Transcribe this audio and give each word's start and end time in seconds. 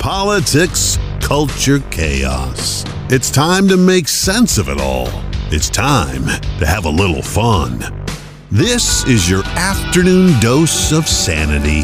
Politics, 0.00 0.98
culture, 1.20 1.78
chaos. 1.90 2.86
It's 3.10 3.30
time 3.30 3.68
to 3.68 3.76
make 3.76 4.08
sense 4.08 4.56
of 4.56 4.70
it 4.70 4.80
all. 4.80 5.10
It's 5.52 5.68
time 5.68 6.24
to 6.58 6.66
have 6.66 6.86
a 6.86 6.88
little 6.88 7.20
fun. 7.20 7.80
This 8.50 9.06
is 9.06 9.28
your 9.28 9.44
afternoon 9.44 10.40
dose 10.40 10.90
of 10.92 11.06
sanity. 11.06 11.82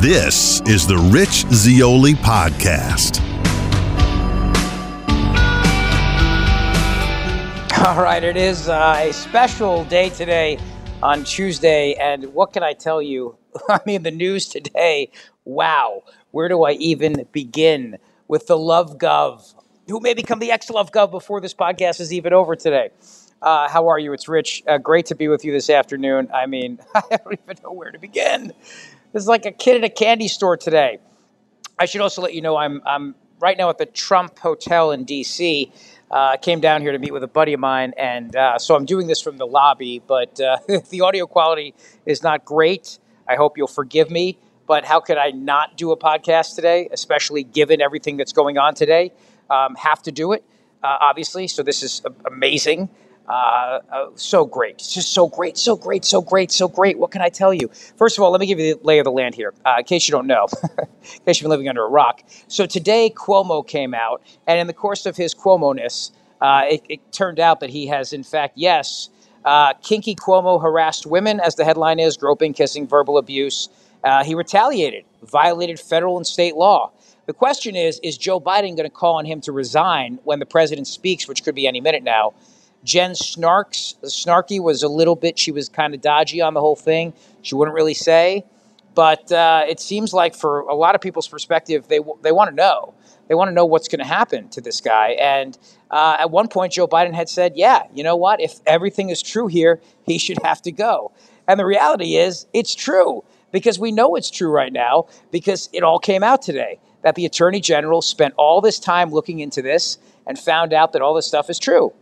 This 0.00 0.62
is 0.62 0.86
the 0.86 0.96
Rich 0.96 1.44
Zeoli 1.52 2.14
Podcast. 2.14 3.20
All 7.86 8.02
right, 8.02 8.24
it 8.24 8.38
is 8.38 8.70
uh, 8.70 8.94
a 8.96 9.12
special 9.12 9.84
day 9.84 10.08
today 10.08 10.58
on 11.02 11.22
Tuesday, 11.22 11.92
and 12.00 12.32
what 12.32 12.54
can 12.54 12.62
I 12.62 12.72
tell 12.72 13.02
you? 13.02 13.36
I 13.68 13.80
mean, 13.84 14.04
the 14.04 14.10
news 14.10 14.48
today, 14.48 15.10
wow 15.44 16.02
where 16.38 16.48
do 16.48 16.62
I 16.62 16.74
even 16.74 17.26
begin 17.32 17.98
with 18.28 18.46
the 18.46 18.56
Love 18.56 18.96
Gov, 18.96 19.54
who 19.88 19.98
may 19.98 20.14
become 20.14 20.38
the 20.38 20.52
ex 20.52 20.70
Love 20.70 20.92
Gov 20.92 21.10
before 21.10 21.40
this 21.40 21.52
podcast 21.52 22.00
is 22.00 22.12
even 22.12 22.32
over 22.32 22.54
today? 22.54 22.90
Uh, 23.42 23.68
how 23.68 23.88
are 23.88 23.98
you? 23.98 24.12
It's 24.12 24.28
Rich. 24.28 24.62
Uh, 24.64 24.78
great 24.78 25.06
to 25.06 25.16
be 25.16 25.26
with 25.26 25.44
you 25.44 25.50
this 25.50 25.68
afternoon. 25.68 26.28
I 26.32 26.46
mean, 26.46 26.78
I 26.94 27.02
don't 27.16 27.40
even 27.42 27.56
know 27.64 27.72
where 27.72 27.90
to 27.90 27.98
begin. 27.98 28.52
This 29.12 29.24
is 29.24 29.26
like 29.26 29.46
a 29.46 29.50
kid 29.50 29.78
at 29.78 29.82
a 29.82 29.88
candy 29.88 30.28
store 30.28 30.56
today. 30.56 31.00
I 31.76 31.86
should 31.86 32.02
also 32.02 32.22
let 32.22 32.34
you 32.34 32.40
know 32.40 32.56
I'm, 32.56 32.82
I'm 32.86 33.16
right 33.40 33.58
now 33.58 33.68
at 33.70 33.78
the 33.78 33.86
Trump 33.86 34.38
Hotel 34.38 34.92
in 34.92 35.02
D.C. 35.02 35.72
Uh, 36.08 36.36
came 36.36 36.60
down 36.60 36.82
here 36.82 36.92
to 36.92 37.00
meet 37.00 37.12
with 37.12 37.24
a 37.24 37.28
buddy 37.28 37.52
of 37.52 37.58
mine, 37.58 37.94
and 37.96 38.36
uh, 38.36 38.60
so 38.60 38.76
I'm 38.76 38.84
doing 38.84 39.08
this 39.08 39.20
from 39.20 39.38
the 39.38 39.46
lobby, 39.46 40.00
but 40.06 40.40
uh, 40.40 40.58
the 40.90 41.00
audio 41.00 41.26
quality 41.26 41.74
is 42.06 42.22
not 42.22 42.44
great. 42.44 43.00
I 43.26 43.34
hope 43.34 43.58
you'll 43.58 43.66
forgive 43.66 44.08
me 44.08 44.38
but 44.68 44.84
how 44.84 45.00
could 45.00 45.16
I 45.16 45.30
not 45.30 45.76
do 45.76 45.90
a 45.90 45.96
podcast 45.96 46.54
today, 46.54 46.88
especially 46.92 47.42
given 47.42 47.80
everything 47.80 48.18
that's 48.18 48.32
going 48.32 48.58
on 48.58 48.74
today? 48.74 49.12
Um, 49.50 49.74
have 49.76 50.02
to 50.02 50.12
do 50.12 50.32
it, 50.32 50.44
uh, 50.84 50.98
obviously. 51.00 51.48
So 51.48 51.62
this 51.62 51.82
is 51.82 52.02
amazing. 52.26 52.90
Uh, 53.26 53.80
uh, 53.92 54.06
so 54.14 54.44
great. 54.46 54.76
It's 54.76 54.94
just 54.94 55.12
so 55.12 55.26
great, 55.26 55.58
so 55.58 55.76
great, 55.76 56.04
so 56.04 56.20
great, 56.20 56.50
so 56.50 56.68
great. 56.68 56.98
What 56.98 57.10
can 57.10 57.20
I 57.20 57.28
tell 57.28 57.52
you? 57.52 57.70
First 57.96 58.16
of 58.16 58.24
all, 58.24 58.30
let 58.30 58.40
me 58.40 58.46
give 58.46 58.58
you 58.58 58.74
the 58.74 58.80
lay 58.82 58.98
of 58.98 59.04
the 59.04 59.10
land 59.10 59.34
here, 59.34 59.52
uh, 59.66 59.76
in 59.78 59.84
case 59.84 60.08
you 60.08 60.12
don't 60.12 60.26
know, 60.26 60.46
in 60.78 60.86
case 61.26 61.38
you've 61.38 61.42
been 61.42 61.50
living 61.50 61.68
under 61.68 61.84
a 61.84 61.88
rock. 61.88 62.22
So 62.46 62.64
today, 62.64 63.12
Cuomo 63.14 63.66
came 63.66 63.92
out, 63.92 64.22
and 64.46 64.58
in 64.58 64.66
the 64.66 64.72
course 64.72 65.04
of 65.04 65.16
his 65.16 65.34
Cuomo-ness, 65.34 66.12
uh, 66.40 66.62
it, 66.70 66.82
it, 66.88 67.12
turned 67.12 67.38
out 67.38 67.60
that 67.60 67.70
he 67.70 67.88
has, 67.88 68.14
in 68.14 68.22
fact, 68.22 68.54
yes, 68.56 69.10
uh, 69.44 69.74
kinky 69.82 70.14
Cuomo 70.14 70.62
harassed 70.62 71.04
women, 71.04 71.38
as 71.40 71.56
the 71.56 71.64
headline 71.64 71.98
is, 71.98 72.16
groping, 72.16 72.54
kissing, 72.54 72.86
verbal 72.86 73.18
abuse. 73.18 73.68
Uh, 74.08 74.24
he 74.24 74.34
retaliated, 74.34 75.04
violated 75.22 75.78
federal 75.78 76.16
and 76.16 76.26
state 76.26 76.56
law. 76.56 76.90
The 77.26 77.34
question 77.34 77.76
is 77.76 78.00
Is 78.02 78.16
Joe 78.16 78.40
Biden 78.40 78.74
going 78.74 78.88
to 78.88 78.90
call 78.90 79.16
on 79.16 79.26
him 79.26 79.42
to 79.42 79.52
resign 79.52 80.18
when 80.24 80.38
the 80.38 80.46
president 80.46 80.86
speaks, 80.86 81.28
which 81.28 81.44
could 81.44 81.54
be 81.54 81.66
any 81.66 81.82
minute 81.82 82.02
now? 82.02 82.32
Jen 82.84 83.10
Snarks, 83.10 83.96
Snarky 84.04 84.62
was 84.62 84.82
a 84.82 84.88
little 84.88 85.14
bit, 85.14 85.38
she 85.38 85.52
was 85.52 85.68
kind 85.68 85.94
of 85.94 86.00
dodgy 86.00 86.40
on 86.40 86.54
the 86.54 86.60
whole 86.60 86.76
thing. 86.76 87.12
She 87.42 87.54
wouldn't 87.54 87.74
really 87.74 87.92
say. 87.92 88.46
But 88.94 89.30
uh, 89.30 89.66
it 89.68 89.78
seems 89.78 90.14
like, 90.14 90.34
for 90.34 90.60
a 90.60 90.74
lot 90.74 90.94
of 90.94 91.02
people's 91.02 91.28
perspective, 91.28 91.86
they, 91.88 92.00
they 92.22 92.32
want 92.32 92.48
to 92.48 92.56
know. 92.56 92.94
They 93.28 93.34
want 93.34 93.48
to 93.48 93.52
know 93.52 93.66
what's 93.66 93.88
going 93.88 93.98
to 93.98 94.06
happen 94.06 94.48
to 94.50 94.62
this 94.62 94.80
guy. 94.80 95.10
And 95.20 95.58
uh, 95.90 96.16
at 96.20 96.30
one 96.30 96.48
point, 96.48 96.72
Joe 96.72 96.88
Biden 96.88 97.12
had 97.12 97.28
said, 97.28 97.52
Yeah, 97.56 97.82
you 97.92 98.02
know 98.02 98.16
what? 98.16 98.40
If 98.40 98.60
everything 98.64 99.10
is 99.10 99.20
true 99.20 99.48
here, 99.48 99.82
he 100.06 100.16
should 100.16 100.38
have 100.44 100.62
to 100.62 100.72
go. 100.72 101.12
And 101.46 101.60
the 101.60 101.66
reality 101.66 102.16
is, 102.16 102.46
it's 102.54 102.74
true 102.74 103.22
because 103.52 103.78
we 103.78 103.92
know 103.92 104.14
it's 104.16 104.30
true 104.30 104.50
right 104.50 104.72
now 104.72 105.06
because 105.30 105.68
it 105.72 105.82
all 105.82 105.98
came 105.98 106.22
out 106.22 106.42
today 106.42 106.78
that 107.02 107.14
the 107.14 107.24
attorney 107.24 107.60
general 107.60 108.02
spent 108.02 108.34
all 108.36 108.60
this 108.60 108.78
time 108.78 109.10
looking 109.10 109.38
into 109.38 109.62
this 109.62 109.98
and 110.26 110.38
found 110.38 110.72
out 110.72 110.92
that 110.92 111.02
all 111.02 111.14
this 111.14 111.26
stuff 111.26 111.48
is 111.48 111.58
true. 111.58 111.92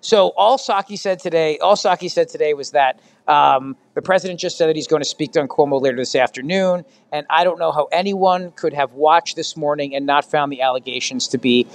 So 0.00 0.32
all 0.36 0.58
Psaki 0.58 0.98
said 0.98 1.18
today, 1.18 1.56
all 1.58 1.76
Psaki 1.76 2.10
said 2.10 2.28
today 2.28 2.52
was 2.52 2.72
that 2.72 3.00
um, 3.26 3.74
the 3.94 4.02
president 4.02 4.38
just 4.38 4.58
said 4.58 4.68
that 4.68 4.76
he's 4.76 4.86
going 4.86 5.00
to 5.00 5.08
speak 5.08 5.32
to 5.32 5.46
Cuomo 5.46 5.80
later 5.80 5.96
this 5.96 6.14
afternoon, 6.14 6.84
and 7.10 7.26
I 7.30 7.42
don't 7.42 7.58
know 7.58 7.72
how 7.72 7.88
anyone 7.90 8.50
could 8.50 8.74
have 8.74 8.92
watched 8.92 9.34
this 9.34 9.56
morning 9.56 9.94
and 9.94 10.04
not 10.04 10.30
found 10.30 10.52
the 10.52 10.60
allegations 10.60 11.28
to 11.28 11.38
be 11.38 11.66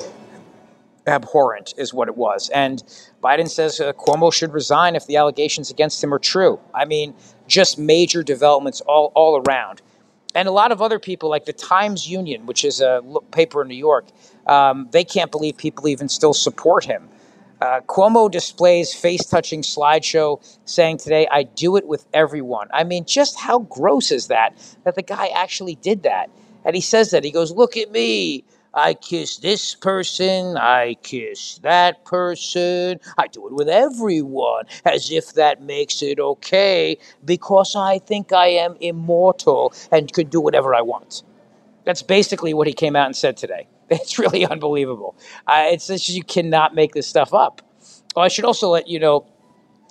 abhorrent, 1.07 1.73
is 1.77 1.91
what 1.91 2.07
it 2.07 2.15
was. 2.17 2.49
And 2.49 2.83
Biden 3.23 3.49
says 3.49 3.79
uh, 3.79 3.93
Cuomo 3.93 4.31
should 4.31 4.53
resign 4.53 4.95
if 4.95 5.07
the 5.07 5.17
allegations 5.17 5.71
against 5.71 6.03
him 6.03 6.13
are 6.13 6.19
true. 6.19 6.59
I 6.71 6.85
mean, 6.85 7.15
just 7.49 7.77
major 7.79 8.23
developments 8.23 8.81
all, 8.81 9.11
all 9.15 9.43
around. 9.47 9.81
And 10.35 10.47
a 10.47 10.51
lot 10.51 10.71
of 10.71 10.81
other 10.81 10.99
people, 10.99 11.29
like 11.29 11.45
the 11.45 11.53
Times 11.53 12.09
Union, 12.09 12.45
which 12.45 12.63
is 12.63 12.81
a 12.81 13.01
paper 13.31 13.63
in 13.63 13.67
New 13.67 13.75
York, 13.75 14.05
um, 14.47 14.87
they 14.91 15.03
can't 15.03 15.31
believe 15.31 15.57
people 15.57 15.87
even 15.87 16.09
still 16.09 16.33
support 16.33 16.85
him. 16.85 17.09
Uh, 17.61 17.81
Cuomo 17.81 18.31
displays 18.31 18.93
face 18.93 19.25
touching 19.25 19.61
slideshow 19.63 20.41
saying 20.65 20.97
today, 20.97 21.27
I 21.31 21.43
do 21.43 21.75
it 21.75 21.87
with 21.87 22.05
everyone. 22.13 22.69
I 22.73 22.85
mean, 22.85 23.05
just 23.05 23.39
how 23.39 23.59
gross 23.59 24.11
is 24.11 24.27
that? 24.27 24.55
That 24.85 24.95
the 24.95 25.01
guy 25.01 25.27
actually 25.27 25.75
did 25.75 26.03
that. 26.03 26.29
And 26.63 26.75
he 26.75 26.81
says 26.81 27.11
that. 27.11 27.23
He 27.23 27.31
goes, 27.31 27.51
Look 27.51 27.75
at 27.75 27.91
me. 27.91 28.45
I 28.73 28.93
kiss 28.93 29.37
this 29.37 29.75
person, 29.75 30.57
I 30.57 30.95
kiss 31.01 31.59
that 31.63 32.05
person. 32.05 32.99
I 33.17 33.27
do 33.27 33.47
it 33.47 33.53
with 33.53 33.69
everyone 33.69 34.65
as 34.85 35.11
if 35.11 35.33
that 35.33 35.61
makes 35.61 36.01
it 36.01 36.19
okay 36.19 36.97
because 37.25 37.75
I 37.75 37.99
think 37.99 38.31
I 38.31 38.47
am 38.47 38.77
immortal 38.79 39.73
and 39.91 40.11
could 40.13 40.29
do 40.29 40.39
whatever 40.39 40.75
I 40.75 40.81
want. 40.81 41.23
That's 41.85 42.03
basically 42.03 42.53
what 42.53 42.67
he 42.67 42.73
came 42.73 42.95
out 42.95 43.07
and 43.07 43.15
said 43.15 43.37
today. 43.37 43.67
It's 43.91 44.19
really 44.19 44.45
unbelievable. 44.45 45.15
It's 45.49 45.87
just 45.87 46.09
you 46.09 46.23
cannot 46.23 46.75
make 46.75 46.93
this 46.93 47.07
stuff 47.07 47.33
up. 47.33 47.63
I 48.15 48.27
should 48.27 48.45
also 48.45 48.69
let 48.69 48.87
you 48.87 48.99
know 48.99 49.25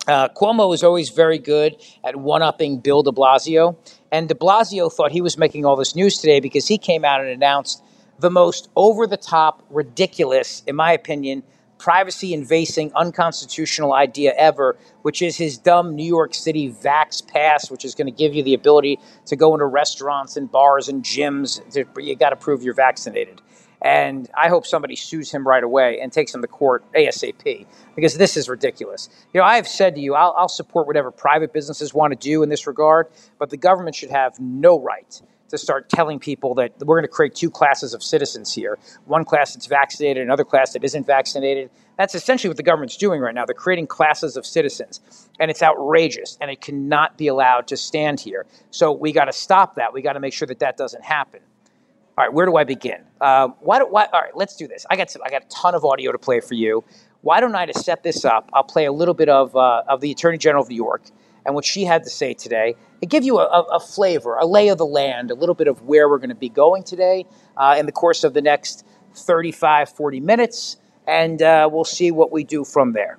uh, 0.07 0.29
Cuomo 0.29 0.73
is 0.73 0.85
always 0.85 1.11
very 1.11 1.39
good 1.39 1.77
at 2.05 2.17
one 2.17 2.41
upping 2.41 2.79
Bill 2.79 3.03
de 3.03 3.11
Blasio. 3.11 3.77
And 4.11 4.29
de 4.29 4.35
Blasio 4.35 4.93
thought 4.93 5.13
he 5.13 5.21
was 5.21 5.37
making 5.37 5.67
all 5.67 5.77
this 5.77 5.97
news 5.97 6.19
today 6.19 6.41
because 6.41 6.69
he 6.69 6.79
came 6.79 7.05
out 7.05 7.21
and 7.21 7.29
announced 7.29 7.83
the 8.19 8.31
most 8.31 8.69
over 8.77 9.07
the 9.07 9.17
top, 9.17 9.63
ridiculous, 9.71 10.63
in 10.67 10.77
my 10.77 10.93
opinion, 10.93 11.43
privacy 11.79 12.35
invading, 12.35 12.93
unconstitutional 12.95 13.93
idea 13.93 14.35
ever, 14.37 14.77
which 15.03 15.23
is 15.23 15.37
his 15.37 15.57
dumb 15.57 15.95
New 15.95 16.05
York 16.07 16.35
City 16.35 16.73
Vax 16.73 17.27
Pass, 17.27 17.71
which 17.71 17.85
is 17.85 17.95
going 17.95 18.07
to 18.07 18.13
give 18.13 18.35
you 18.35 18.43
the 18.43 18.55
ability 18.55 18.99
to 19.27 19.37
go 19.37 19.55
into 19.55 19.67
restaurants 19.67 20.37
and 20.37 20.51
bars 20.51 20.89
and 20.89 21.05
gyms. 21.05 21.61
You 22.03 22.17
got 22.17 22.31
to 22.31 22.37
prove 22.37 22.63
you're 22.63 22.75
vaccinated. 22.75 23.41
And 23.81 24.29
I 24.37 24.49
hope 24.49 24.67
somebody 24.67 24.97
sues 24.97 25.31
him 25.31 25.47
right 25.47 25.63
away 25.63 26.01
and 26.01 26.13
takes 26.13 26.35
him 26.35 26.43
to 26.43 26.49
court 26.49 26.85
ASAP 26.95 27.65
because 27.95 28.19
this 28.19 28.37
is 28.37 28.49
ridiculous. 28.49 29.09
You 29.33 29.41
know, 29.41 29.47
I 29.47 29.55
have 29.55 29.69
said 29.69 29.95
to 29.95 30.01
you, 30.01 30.15
I'll, 30.15 30.35
I'll 30.37 30.49
support 30.49 30.89
whatever 30.89 31.13
private 31.13 31.53
businesses 31.53 31.95
want 31.95 32.13
to 32.13 32.19
do 32.19 32.43
in 32.43 32.49
this 32.49 32.67
regard, 32.67 33.07
but 33.39 33.51
the 33.51 33.57
government 33.57 33.95
should 33.95 34.11
have 34.11 34.41
no 34.41 34.81
right 34.81 35.23
to 35.49 35.59
start 35.59 35.89
telling 35.89 36.19
people 36.19 36.55
that 36.55 36.73
we're 36.81 36.97
going 36.97 37.05
to 37.05 37.09
create 37.09 37.35
two 37.35 37.51
classes 37.51 37.95
of 37.95 38.03
citizens 38.03 38.53
here 38.53 38.79
one 39.07 39.25
class 39.25 39.55
that's 39.55 39.67
vaccinated, 39.67 40.23
another 40.23 40.45
class 40.45 40.73
that 40.73 40.85
isn't 40.85 41.07
vaccinated. 41.07 41.71
That's 41.97 42.15
essentially 42.15 42.49
what 42.49 42.57
the 42.57 42.63
government's 42.63 42.97
doing 42.97 43.21
right 43.21 43.35
now. 43.35 43.45
They're 43.45 43.55
creating 43.55 43.89
classes 43.89 44.37
of 44.37 44.47
citizens, 44.47 45.01
and 45.41 45.51
it's 45.51 45.63
outrageous, 45.63 46.39
and 46.41 46.51
it 46.51 46.61
cannot 46.61 47.17
be 47.17 47.27
allowed 47.27 47.67
to 47.69 47.77
stand 47.77 48.21
here. 48.21 48.47
So 48.71 48.93
we 48.93 49.13
got 49.13 49.25
to 49.25 49.33
stop 49.33 49.75
that. 49.77 49.93
We 49.93 50.03
got 50.03 50.13
to 50.13 50.21
make 50.21 50.33
sure 50.33 50.47
that 50.47 50.61
that 50.61 50.77
doesn't 50.77 51.05
happen. 51.05 51.41
All 52.17 52.25
right, 52.25 52.33
where 52.33 52.47
do 52.47 52.57
I 52.57 52.65
begin? 52.65 53.03
Uh, 53.21 53.49
why, 53.61 53.79
do, 53.79 53.87
why? 53.87 54.07
All 54.13 54.21
right, 54.21 54.37
let's 54.37 54.57
do 54.57 54.69
this. 54.69 54.87
I 54.91 54.97
got 54.97 55.11
some, 55.11 55.23
I 55.25 55.31
got 55.31 55.45
a 55.45 55.49
ton 55.49 55.75
of 55.75 55.85
audio 55.85 56.13
to 56.13 56.19
play 56.19 56.41
for 56.41 56.55
you. 56.55 56.85
Why 57.23 57.41
don't 57.41 57.55
I 57.55 57.67
to 57.67 57.75
set 57.75 58.03
this 58.03 58.25
up? 58.25 58.49
I'll 58.53 58.65
play 58.65 58.85
a 58.85 58.93
little 58.93 59.15
bit 59.15 59.29
of 59.29 59.55
uh, 59.57 59.83
of 59.89 60.01
the 60.01 60.11
Attorney 60.11 60.39
General 60.39 60.63
of 60.63 60.69
New 60.69 60.77
York 60.77 61.03
and 61.49 61.55
what 61.55 61.65
she 61.65 61.85
had 61.85 62.05
to 62.05 62.11
say 62.11 62.35
today, 62.35 62.77
and 63.01 63.11
give 63.11 63.25
you 63.25 63.39
a, 63.39 63.45
a, 63.45 63.81
flavor, 63.81 64.37
a 64.37 64.45
lay 64.45 64.69
of 64.69 64.77
the 64.77 64.85
land, 64.85 65.31
a 65.31 65.35
little 65.35 65.55
bit 65.55 65.67
of 65.67 65.81
where 65.81 66.07
we're 66.07 66.19
going 66.19 66.29
to 66.29 66.35
be 66.35 66.51
going 66.51 66.83
today 66.83 67.25
uh, 67.57 67.75
in 67.79 67.87
the 67.87 67.93
course 67.93 68.23
of 68.23 68.35
the 68.35 68.43
next 68.43 68.85
35, 69.15 69.89
40 69.89 70.21
minutes, 70.21 70.77
and 71.07 71.41
uh, 71.41 71.67
we'll 71.73 71.85
see 71.85 72.11
what 72.11 72.31
we 72.31 72.45
do 72.45 72.65
from 72.65 72.93
there. 72.93 73.19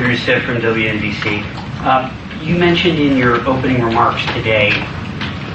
Rousseau 0.00 0.40
from 0.40 0.62
WNBC. 0.62 1.44
Um, 1.84 2.10
you 2.42 2.56
mentioned 2.56 2.98
in 2.98 3.18
your 3.18 3.46
opening 3.46 3.82
remarks 3.82 4.24
today 4.32 4.70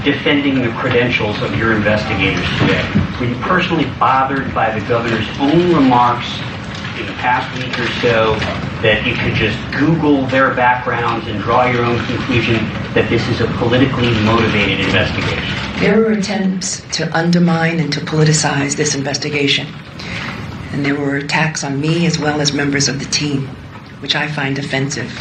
defending 0.03 0.61
the 0.61 0.69
credentials 0.77 1.41
of 1.41 1.57
your 1.57 1.75
investigators 1.75 2.47
today. 2.59 2.87
Were 3.19 3.25
you 3.25 3.35
personally 3.41 3.85
bothered 3.99 4.53
by 4.53 4.77
the 4.77 4.85
governor's 4.87 5.27
own 5.39 5.73
remarks 5.73 6.27
in 6.99 7.05
the 7.05 7.13
past 7.13 7.47
week 7.57 7.77
or 7.79 7.87
so 8.01 8.35
that 8.81 9.05
you 9.05 9.13
could 9.13 9.33
just 9.33 9.57
Google 9.77 10.25
their 10.27 10.53
backgrounds 10.53 11.27
and 11.27 11.41
draw 11.41 11.65
your 11.65 11.85
own 11.85 11.97
conclusion 12.05 12.55
that 12.93 13.07
this 13.09 13.27
is 13.29 13.41
a 13.41 13.47
politically 13.57 14.09
motivated 14.23 14.79
investigation? 14.79 15.43
There 15.79 15.99
were 15.99 16.11
attempts 16.11 16.81
to 16.97 17.15
undermine 17.17 17.79
and 17.79 17.91
to 17.93 17.99
politicize 18.01 18.75
this 18.75 18.95
investigation. 18.95 19.67
And 20.71 20.85
there 20.85 20.95
were 20.95 21.17
attacks 21.17 21.63
on 21.63 21.79
me 21.79 22.05
as 22.05 22.19
well 22.19 22.41
as 22.41 22.53
members 22.53 22.87
of 22.87 22.99
the 22.99 23.05
team, 23.05 23.47
which 23.99 24.15
I 24.15 24.27
find 24.27 24.59
offensive. 24.59 25.11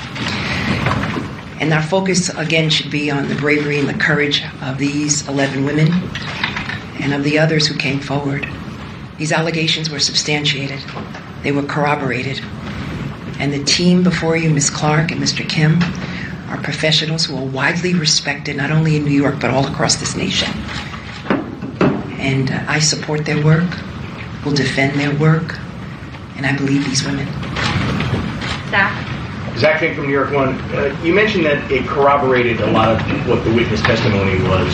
And 1.61 1.73
our 1.73 1.82
focus, 1.82 2.28
again, 2.31 2.69
should 2.69 2.90
be 2.90 3.11
on 3.11 3.28
the 3.28 3.34
bravery 3.34 3.78
and 3.78 3.88
the 3.88 3.94
courage 3.94 4.43
of 4.61 4.78
these 4.78 5.26
11 5.28 5.64
women 5.64 5.88
and 7.00 7.14
of 7.14 7.25
the 7.25 7.38
others 7.38 7.67
who 7.67 7.76
came 7.76 8.00
forward. 8.00 8.46
These 9.19 9.32
allegations 9.32 9.88
were 9.88 9.99
substantiated, 9.99 10.81
they 11.42 11.52
were 11.52 11.62
corroborated. 11.62 12.40
And 13.38 13.52
the 13.52 13.62
team 13.64 14.02
before 14.02 14.36
you, 14.36 14.50
Ms. 14.50 14.70
Clark 14.70 15.10
and 15.10 15.20
Mr. 15.20 15.46
Kim, 15.48 15.82
are 16.48 16.62
professionals 16.62 17.26
who 17.26 17.36
are 17.36 17.44
widely 17.44 17.94
respected 17.94 18.56
not 18.56 18.70
only 18.70 18.96
in 18.96 19.04
New 19.04 19.10
York 19.10 19.40
but 19.40 19.50
all 19.50 19.66
across 19.66 19.96
this 19.96 20.16
nation. 20.16 20.50
And 22.18 22.50
uh, 22.50 22.64
I 22.68 22.78
support 22.78 23.24
their 23.24 23.42
work, 23.44 23.68
will 24.44 24.54
defend 24.54 24.98
their 24.98 25.14
work, 25.18 25.58
and 26.36 26.46
I 26.46 26.56
believe 26.56 26.84
these 26.84 27.04
women. 27.04 27.26
Zach. 28.70 29.12
Zach 29.58 29.80
Fink 29.80 29.96
from 29.96 30.06
New 30.06 30.12
York 30.12 30.32
One. 30.32 30.54
Uh, 30.72 30.98
you 31.02 31.14
mentioned 31.14 31.46
that 31.46 31.70
it 31.70 31.86
corroborated 31.86 32.60
a 32.60 32.70
lot 32.70 32.88
of 32.90 33.28
what 33.28 33.42
the 33.44 33.54
witness 33.54 33.80
testimony 33.80 34.42
was. 34.42 34.70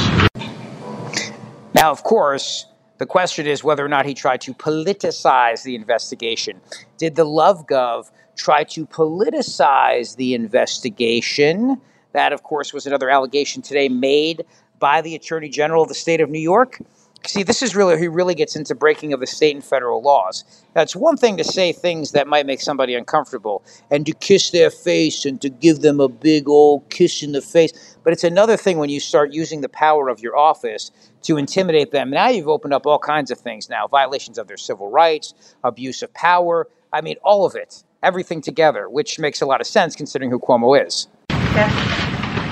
Now, 1.75 1.91
of 1.91 2.03
course, 2.03 2.67
the 3.03 3.07
question 3.07 3.49
is 3.49 3.65
whether 3.65 3.85
or 3.85 3.89
not 3.89 4.07
he 4.07 4.15
tried 4.15 4.41
to 4.43 4.55
politicize 4.55 5.65
the 5.65 5.75
investigation. 5.75 6.61
Did 6.99 7.17
the 7.17 7.27
LoveGov 7.27 8.13
try 8.37 8.63
to 8.63 8.87
politicize 8.87 10.15
the 10.15 10.35
investigation? 10.35 11.81
That, 12.13 12.33
of 12.33 12.45
course, 12.45 12.73
was 12.73 12.87
another 12.87 13.11
allegation 13.11 13.61
today 13.61 13.89
made 13.89 14.45
by 14.79 15.01
the 15.01 15.17
Attorney 15.17 15.49
General 15.49 15.83
of 15.83 15.89
the 15.89 15.97
state 15.97 16.21
of 16.21 16.31
New 16.31 16.39
York. 16.39 16.79
See, 17.27 17.43
this 17.43 17.61
is 17.61 17.75
really, 17.75 17.99
he 17.99 18.07
really 18.07 18.37
gets 18.37 18.55
into 18.55 18.75
breaking 18.75 19.13
of 19.13 19.19
the 19.19 19.27
state 19.27 19.55
and 19.57 19.65
federal 19.65 20.01
laws. 20.01 20.45
That's 20.75 20.95
one 20.95 21.17
thing 21.17 21.37
to 21.39 21.45
say 21.45 21.73
things 21.73 22.13
that 22.13 22.29
might 22.29 22.47
make 22.47 22.61
somebody 22.61 22.95
uncomfortable 22.95 23.65
and 23.91 24.07
to 24.07 24.13
kiss 24.13 24.51
their 24.51 24.71
face 24.71 25.25
and 25.25 25.41
to 25.41 25.49
give 25.49 25.81
them 25.81 25.99
a 25.99 26.09
big 26.09 26.49
old 26.49 26.89
kiss 26.91 27.23
in 27.23 27.33
the 27.33 27.41
face. 27.41 27.97
But 28.05 28.13
it's 28.13 28.25
another 28.25 28.57
thing 28.57 28.79
when 28.79 28.91
you 28.91 28.99
start 29.01 29.33
using 29.33 29.61
the 29.61 29.69
power 29.69 30.09
of 30.09 30.21
your 30.21 30.37
office 30.37 30.91
to 31.23 31.37
intimidate 31.37 31.91
them. 31.91 32.11
Now 32.11 32.29
you've 32.29 32.49
opened 32.49 32.75
up 32.75 32.87
all 32.87 32.99
kinds 32.99 33.31
of 33.31 33.39
things 33.39 33.69
now 33.69 33.87
violations 33.87 34.39
of 34.39 34.49
their 34.49 34.57
civil 34.57 34.91
rights, 34.91 35.55
abuse 35.65 36.03
of 36.03 36.13
power. 36.15 36.69
I 36.93 37.01
mean, 37.01 37.17
all 37.25 37.47
of 37.47 37.55
it, 37.55 37.85
everything 38.03 38.41
together, 38.41 38.89
which 38.89 39.19
makes 39.19 39.41
a 39.41 39.47
lot 39.47 39.61
of 39.61 39.67
sense 39.67 39.97
considering 39.97 40.31
who 40.31 40.39
Cuomo 40.39 40.87
is. 40.87 41.09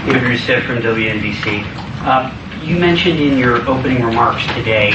David 0.07 0.23
Rousseau 0.23 0.61
from 0.63 0.79
WNBC. 0.79 1.65
Um, 2.07 2.33
you 2.63 2.79
mentioned 2.79 3.21
in 3.21 3.39
your 3.39 3.57
opening 3.69 4.03
remarks 4.03 4.47
today 4.55 4.93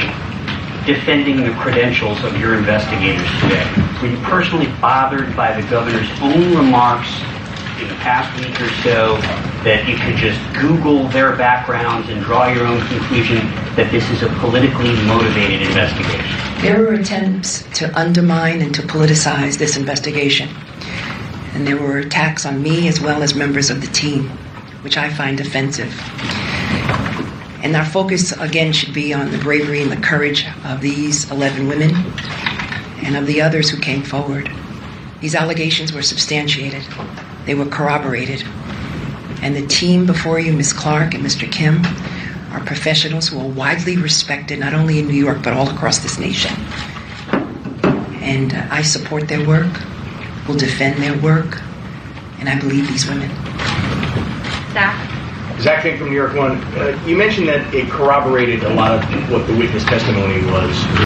defending 0.86 1.42
the 1.42 1.50
credentials 1.54 2.22
of 2.22 2.38
your 2.40 2.56
investigators 2.56 3.28
today. 3.40 3.68
Were 4.00 4.08
you 4.08 4.16
personally 4.18 4.66
bothered 4.80 5.34
by 5.34 5.60
the 5.60 5.68
governor's 5.68 6.08
own 6.20 6.56
remarks 6.56 7.08
in 7.86 7.94
the 7.94 8.02
past 8.02 8.28
week 8.40 8.60
or 8.60 8.68
so 8.82 9.16
that 9.62 9.86
you 9.88 9.96
could 9.96 10.16
just 10.16 10.40
Google 10.60 11.08
their 11.08 11.36
backgrounds 11.36 12.08
and 12.08 12.22
draw 12.22 12.48
your 12.52 12.66
own 12.66 12.80
conclusion 12.88 13.36
that 13.76 13.90
this 13.92 14.08
is 14.10 14.22
a 14.22 14.28
politically 14.40 14.92
motivated 15.06 15.62
investigation? 15.62 16.26
There 16.62 16.80
were 16.80 16.94
attempts 16.94 17.62
to 17.78 17.96
undermine 17.96 18.60
and 18.60 18.74
to 18.74 18.82
politicize 18.82 19.58
this 19.58 19.76
investigation. 19.76 20.48
And 21.54 21.66
there 21.66 21.76
were 21.76 21.98
attacks 21.98 22.44
on 22.44 22.60
me 22.60 22.88
as 22.88 23.00
well 23.00 23.22
as 23.22 23.34
members 23.34 23.70
of 23.70 23.80
the 23.80 23.86
team, 23.88 24.30
which 24.82 24.96
I 24.96 25.08
find 25.12 25.40
offensive. 25.40 25.92
And 27.62 27.76
our 27.76 27.84
focus, 27.84 28.32
again, 28.32 28.72
should 28.72 28.94
be 28.94 29.14
on 29.14 29.30
the 29.30 29.38
bravery 29.38 29.80
and 29.80 29.92
the 29.92 29.96
courage 29.96 30.44
of 30.64 30.80
these 30.80 31.30
11 31.30 31.68
women 31.68 31.94
and 33.02 33.16
of 33.16 33.26
the 33.26 33.40
others 33.40 33.70
who 33.70 33.78
came 33.78 34.02
forward. 34.02 34.50
These 35.20 35.34
allegations 35.34 35.92
were 35.92 36.02
substantiated, 36.02 36.84
they 37.46 37.54
were 37.54 37.66
corroborated. 37.66 38.44
And 39.42 39.54
the 39.56 39.66
team 39.66 40.06
before 40.06 40.38
you, 40.40 40.52
Ms. 40.52 40.72
Clark 40.72 41.14
and 41.14 41.24
Mr. 41.24 41.50
Kim, 41.50 41.84
are 42.52 42.64
professionals 42.64 43.28
who 43.28 43.38
are 43.38 43.46
widely 43.46 43.96
respected 43.96 44.58
not 44.58 44.74
only 44.74 44.98
in 44.98 45.06
New 45.06 45.14
York 45.14 45.42
but 45.42 45.52
all 45.52 45.68
across 45.68 45.98
this 45.98 46.18
nation. 46.18 46.52
And 48.22 48.54
uh, 48.54 48.66
I 48.70 48.82
support 48.82 49.28
their 49.28 49.46
work, 49.46 49.72
will 50.48 50.56
defend 50.56 51.02
their 51.02 51.16
work, 51.20 51.62
and 52.40 52.48
I 52.48 52.58
believe 52.58 52.88
these 52.88 53.06
women. 53.06 53.30
Zach. 54.72 55.12
Zach 55.60 55.82
Fink 55.82 55.98
from 55.98 56.10
New 56.10 56.16
York 56.16 56.34
One. 56.34 56.58
Uh, 56.74 57.00
you 57.06 57.16
mentioned 57.16 57.48
that 57.48 57.72
it 57.72 57.88
corroborated 57.88 58.62
a 58.64 58.74
lot 58.74 58.92
of 58.92 59.30
what 59.30 59.46
the 59.46 59.56
witness 59.56 59.84
testimony 59.84 60.44
was. 60.50 61.05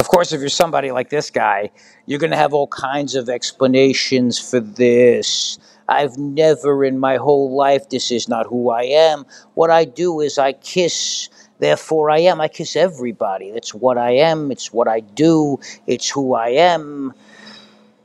Of 0.00 0.08
course, 0.08 0.32
if 0.32 0.40
you're 0.40 0.48
somebody 0.48 0.92
like 0.92 1.10
this 1.10 1.30
guy, 1.30 1.70
you're 2.06 2.18
going 2.18 2.30
to 2.30 2.36
have 2.36 2.54
all 2.54 2.68
kinds 2.68 3.14
of 3.14 3.28
explanations 3.28 4.38
for 4.38 4.58
this. 4.58 5.58
I've 5.90 6.16
never 6.16 6.82
in 6.86 6.98
my 6.98 7.16
whole 7.16 7.54
life, 7.54 7.90
this 7.90 8.10
is 8.10 8.26
not 8.26 8.46
who 8.46 8.70
I 8.70 8.84
am. 8.84 9.26
What 9.52 9.68
I 9.68 9.84
do 9.84 10.20
is 10.20 10.38
I 10.38 10.54
kiss, 10.54 11.28
therefore 11.58 12.10
I 12.10 12.20
am. 12.20 12.40
I 12.40 12.48
kiss 12.48 12.76
everybody. 12.76 13.50
That's 13.50 13.74
what 13.74 13.98
I 13.98 14.12
am. 14.12 14.50
It's 14.50 14.72
what 14.72 14.88
I 14.88 15.00
do. 15.00 15.60
It's 15.86 16.08
who 16.08 16.32
I 16.32 16.48
am. 16.48 17.12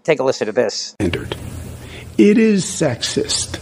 Take 0.03 0.19
a 0.19 0.23
listen 0.23 0.47
to 0.47 0.51
this. 0.51 0.97
It 0.99 2.37
is 2.37 2.65
sexist 2.65 3.57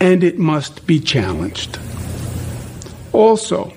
and 0.00 0.22
it 0.22 0.38
must 0.38 0.86
be 0.86 1.00
challenged. 1.00 1.76
Also, 3.12 3.72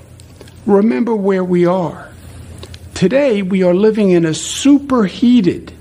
remember 0.68 1.16
where 1.16 1.44
we 1.44 1.66
are. 1.66 2.07
Today, 2.98 3.44
we 3.44 3.62
are 3.62 3.75
living 3.75 4.10
in 4.10 4.25
a 4.25 4.34
superheated, 4.34 5.72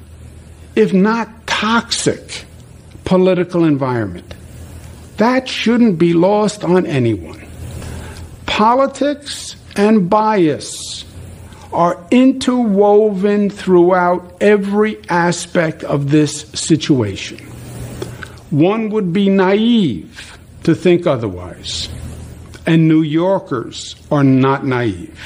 if 0.75 0.93
not 0.93 1.47
toxic, 1.47 2.45
political 3.07 3.65
environment. 3.65 4.35
That 5.17 5.49
shouldn't 5.49 5.99
be 5.99 6.13
lost 6.13 6.63
on 6.63 6.85
anyone. 6.85 7.43
Politics 8.45 9.57
and 9.77 10.11
bias 10.11 11.07
are 11.73 11.99
interwoven 12.11 13.49
throughout 13.49 14.37
every 14.43 14.99
aspect 15.09 15.85
of 15.85 16.11
this 16.11 16.43
situation. 16.51 17.39
One 18.51 18.91
would 18.91 19.15
be 19.15 19.31
naive 19.31 20.37
to 20.65 20.75
think 20.75 21.07
otherwise, 21.07 21.89
and 22.67 22.87
New 22.87 23.01
Yorkers 23.01 23.97
are 24.11 24.23
not 24.23 24.67
naive. 24.67 25.19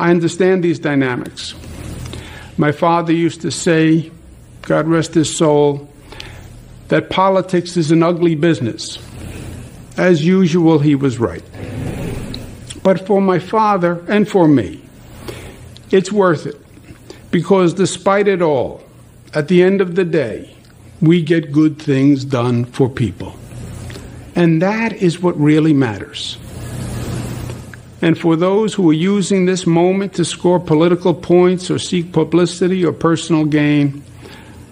I 0.00 0.10
understand 0.10 0.64
these 0.64 0.78
dynamics. 0.78 1.54
My 2.56 2.72
father 2.72 3.12
used 3.12 3.42
to 3.42 3.50
say, 3.50 4.10
God 4.62 4.88
rest 4.88 5.12
his 5.12 5.36
soul, 5.36 5.90
that 6.88 7.10
politics 7.10 7.76
is 7.76 7.90
an 7.90 8.02
ugly 8.02 8.34
business. 8.34 8.98
As 9.98 10.24
usual, 10.24 10.78
he 10.78 10.94
was 10.94 11.18
right. 11.18 11.44
But 12.82 13.06
for 13.06 13.20
my 13.20 13.40
father 13.40 14.02
and 14.08 14.26
for 14.26 14.48
me, 14.48 14.80
it's 15.90 16.10
worth 16.10 16.46
it. 16.46 16.56
Because 17.30 17.74
despite 17.74 18.26
it 18.26 18.40
all, 18.40 18.82
at 19.34 19.48
the 19.48 19.62
end 19.62 19.82
of 19.82 19.96
the 19.96 20.06
day, 20.06 20.56
we 21.02 21.20
get 21.20 21.52
good 21.52 21.78
things 21.78 22.24
done 22.24 22.64
for 22.64 22.88
people. 22.88 23.34
And 24.34 24.62
that 24.62 24.94
is 24.94 25.20
what 25.20 25.38
really 25.38 25.74
matters. 25.74 26.38
And 28.02 28.18
for 28.18 28.34
those 28.34 28.72
who 28.72 28.88
are 28.90 28.94
using 28.94 29.44
this 29.44 29.66
moment 29.66 30.14
to 30.14 30.24
score 30.24 30.58
political 30.58 31.12
points 31.12 31.70
or 31.70 31.78
seek 31.78 32.12
publicity 32.12 32.84
or 32.84 32.92
personal 32.92 33.44
gain, 33.44 34.02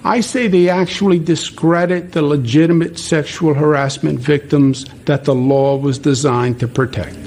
I 0.05 0.21
say 0.21 0.49
they 0.49 0.69
actually 0.71 1.19
discredit 1.19 2.13
the 2.13 2.23
legitimate 2.23 2.99
sexual 2.99 3.53
harassment 3.53 4.19
victims 4.19 4.87
that 5.05 5.25
the 5.25 5.35
law 5.35 5.77
was 5.77 5.99
designed 5.99 6.61
to 6.61 6.69
protect. 6.69 7.19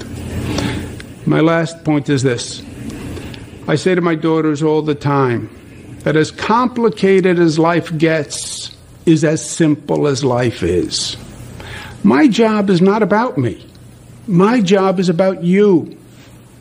My 1.26 1.40
last 1.40 1.84
point 1.84 2.08
is 2.08 2.22
this 2.22 2.62
I 3.68 3.76
say 3.76 3.94
to 3.94 4.00
my 4.00 4.16
daughters 4.16 4.62
all 4.62 4.82
the 4.82 4.96
time 4.96 5.48
that 6.00 6.16
as 6.16 6.32
complicated 6.32 7.38
as 7.38 7.60
life 7.60 7.96
gets 7.96 8.74
is 9.06 9.22
as 9.22 9.48
simple 9.48 10.08
as 10.08 10.24
life 10.24 10.64
is. 10.64 11.16
My 12.02 12.26
job 12.26 12.70
is 12.70 12.82
not 12.82 13.02
about 13.02 13.38
me. 13.38 13.64
My 14.28 14.60
job 14.60 15.00
is 15.00 15.08
about 15.08 15.42
you. 15.42 15.98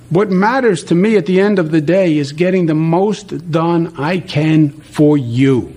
What 0.09 0.31
matters 0.31 0.83
to 0.85 0.95
me 0.95 1.15
at 1.15 1.27
the 1.27 1.39
end 1.39 1.59
of 1.59 1.71
the 1.71 1.79
day 1.79 2.17
is 2.17 2.31
getting 2.31 2.65
the 2.65 2.73
most 2.73 3.51
done 3.51 3.93
I 3.99 4.17
can 4.19 4.71
for 4.71 5.15
you. 5.15 5.73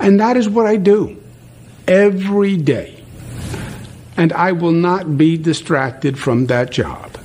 And 0.00 0.18
that 0.18 0.36
is 0.36 0.48
what 0.48 0.66
I 0.66 0.76
do 0.76 1.16
every 1.86 2.56
day. 2.56 3.00
And 4.16 4.32
I 4.32 4.50
will 4.50 4.72
not 4.72 5.16
be 5.16 5.36
distracted 5.36 6.18
from 6.18 6.46
that 6.46 6.72
job. 6.72 7.16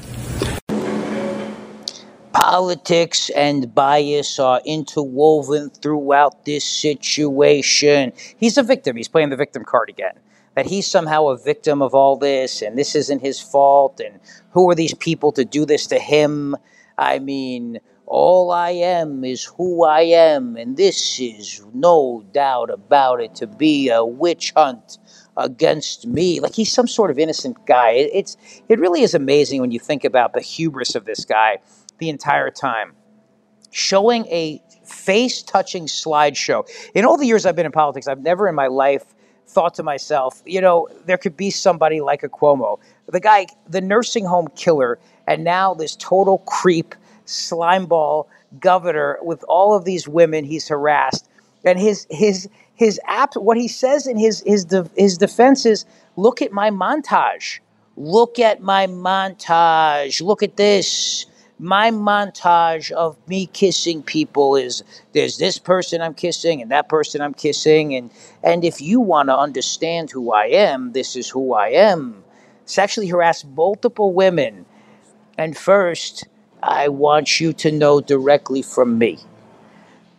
Politics 2.32 3.32
and 3.32 3.74
bias 3.74 4.38
are 4.38 4.62
interwoven 4.66 5.72
throughout 5.72 6.46
this 6.46 6.64
situation. 6.64 8.14
He's 8.38 8.60
a 8.60 8.64
victim. 8.64 8.96
He's 8.96 9.08
playing 9.08 9.30
the 9.30 9.36
victim 9.36 9.66
card 9.66 9.90
again. 9.90 10.14
That 10.56 10.68
he's 10.68 10.86
somehow 10.86 11.28
a 11.28 11.38
victim 11.38 11.82
of 11.82 11.96
all 11.96 12.16
this 12.16 12.62
and 12.62 12.78
this 12.78 12.96
isn't 12.96 13.22
his 13.22 13.40
fault. 13.40 14.00
And 14.00 14.20
who 14.52 14.70
are 14.70 14.76
these 14.76 14.94
people 14.94 15.32
to 15.34 15.46
do 15.46 15.66
this 15.66 15.88
to 15.88 16.00
him? 16.00 16.56
I 16.98 17.20
mean, 17.20 17.80
all 18.06 18.52
I 18.52 18.72
am 18.72 19.24
is 19.24 19.46
who 19.46 19.86
I 19.86 20.02
am, 20.02 20.56
and 20.56 20.78
this 20.78 21.20
is 21.20 21.66
no 21.74 22.24
doubt 22.32 22.70
about 22.70 23.22
it 23.22 23.34
to 23.36 23.48
be 23.48 23.90
a 23.90 24.06
witch 24.06 24.54
hunt 24.56 24.98
against 25.38 26.06
me. 26.06 26.40
Like 26.40 26.54
he's 26.54 26.72
some 26.72 26.88
sort 26.88 27.12
of 27.12 27.18
innocent 27.18 27.66
guy. 27.66 27.92
It's 27.92 28.38
it 28.70 28.80
really 28.80 29.02
is 29.02 29.14
amazing 29.14 29.62
when 29.62 29.72
you 29.72 29.80
think 29.80 30.04
about 30.04 30.34
the 30.34 30.42
hubris 30.42 30.96
of 30.96 31.06
this 31.06 31.26
guy 31.26 31.60
the 31.98 32.10
entire 32.10 32.52
time. 32.52 32.94
Showing 33.72 34.28
a 34.28 34.62
face 34.86 35.42
touching 35.42 35.88
slideshow. 35.88 36.70
In 36.94 37.06
all 37.06 37.18
the 37.18 37.26
years 37.26 37.46
I've 37.46 37.56
been 37.56 37.66
in 37.66 37.72
politics, 37.72 38.08
I've 38.08 38.22
never 38.22 38.48
in 38.48 38.54
my 38.54 38.68
life 38.68 39.16
thought 39.54 39.76
to 39.76 39.84
myself, 39.84 40.42
you 40.46 40.60
know, 40.60 40.88
there 41.06 41.18
could 41.18 41.38
be 41.38 41.50
somebody 41.50 42.02
like 42.02 42.24
a 42.24 42.30
Cuomo, 42.30 42.80
the 43.08 43.20
guy, 43.20 43.48
the 43.70 43.82
nursing 43.82 44.26
home 44.26 44.48
killer, 44.56 45.00
and 45.28 45.44
now 45.44 45.74
this 45.74 45.96
total 45.96 46.40
creep, 46.40 46.96
slimeball 47.26 48.28
governor 48.60 49.18
with 49.22 49.44
all 49.48 49.76
of 49.76 49.86
these 49.86 50.08
women 50.08 50.44
he's 50.46 50.68
harassed. 50.68 51.28
And 51.64 51.80
his 51.80 52.06
his 52.10 52.50
his 52.76 53.00
app, 53.08 53.36
what 53.36 53.58
he 53.58 53.68
says 53.68 54.08
in 54.08 54.18
his 54.18 54.44
his 54.46 54.66
de, 54.66 54.90
his 54.98 55.18
defense 55.18 55.66
is, 55.66 55.86
look 56.18 56.42
at 56.42 56.52
my 56.52 56.70
montage. 56.70 57.60
Look 57.96 58.40
at 58.40 58.62
my 58.62 58.88
montage. 58.88 60.22
Look 60.22 60.44
at 60.44 60.58
this 60.58 61.26
my 61.60 61.92
montage 61.92 62.92
of 62.92 63.18
me 63.28 63.46
kissing 63.48 64.04
people 64.04 64.56
is 64.56 64.84
there's 65.14 65.38
this 65.38 65.58
person 65.58 66.02
I'm 66.02 66.14
kissing 66.14 66.62
and 66.62 66.72
that 66.72 66.90
person 66.90 67.22
I'm 67.22 67.34
kissing 67.34 67.96
and 67.96 68.12
and 68.44 68.66
if 68.66 68.82
you 68.82 69.00
want 69.00 69.30
to 69.30 69.38
understand 69.38 70.12
who 70.12 70.34
I 70.34 70.46
am, 70.48 70.92
this 70.92 71.16
is 71.16 71.30
who 71.30 71.54
I 71.54 71.70
am. 71.70 72.24
Sexually 72.66 73.08
harassed 73.08 73.46
multiple 73.48 74.14
women. 74.14 74.66
And 75.38 75.58
first, 75.58 76.26
I 76.62 76.88
want 76.90 77.40
you 77.40 77.54
to 77.54 77.72
know 77.72 78.02
directly 78.02 78.62
from 78.62 78.98
me. 78.98 79.20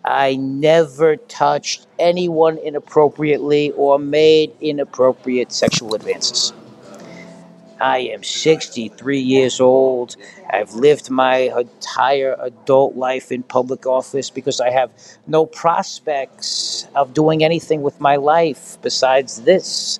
I 0.04 0.36
never 0.36 1.16
touched 1.16 1.86
anyone 1.98 2.58
inappropriately 2.58 3.72
or 3.72 3.98
made 3.98 4.54
inappropriate 4.60 5.52
sexual 5.52 5.94
advances. 5.94 6.52
I 7.80 7.98
am 7.98 8.22
63 8.22 9.18
years 9.18 9.60
old. 9.60 10.16
I've 10.50 10.74
lived 10.74 11.10
my 11.10 11.36
entire 11.58 12.36
adult 12.40 12.96
life 12.96 13.32
in 13.32 13.42
public 13.42 13.86
office 13.86 14.30
because 14.30 14.60
I 14.60 14.70
have 14.70 14.90
no 15.26 15.46
prospects 15.46 16.86
of 16.94 17.14
doing 17.14 17.44
anything 17.44 17.82
with 17.82 18.00
my 18.00 18.16
life 18.16 18.78
besides 18.82 19.42
this. 19.42 19.98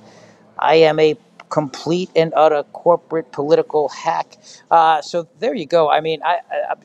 I 0.58 0.76
am 0.76 0.98
a 1.00 1.16
complete 1.50 2.10
and 2.16 2.32
utter 2.34 2.64
corporate 2.72 3.30
political 3.32 3.88
hack. 3.88 4.38
Uh, 4.70 5.00
so 5.02 5.28
there 5.38 5.54
you 5.54 5.66
go. 5.66 5.88
I 5.88 6.00
mean, 6.00 6.20
I, 6.24 6.38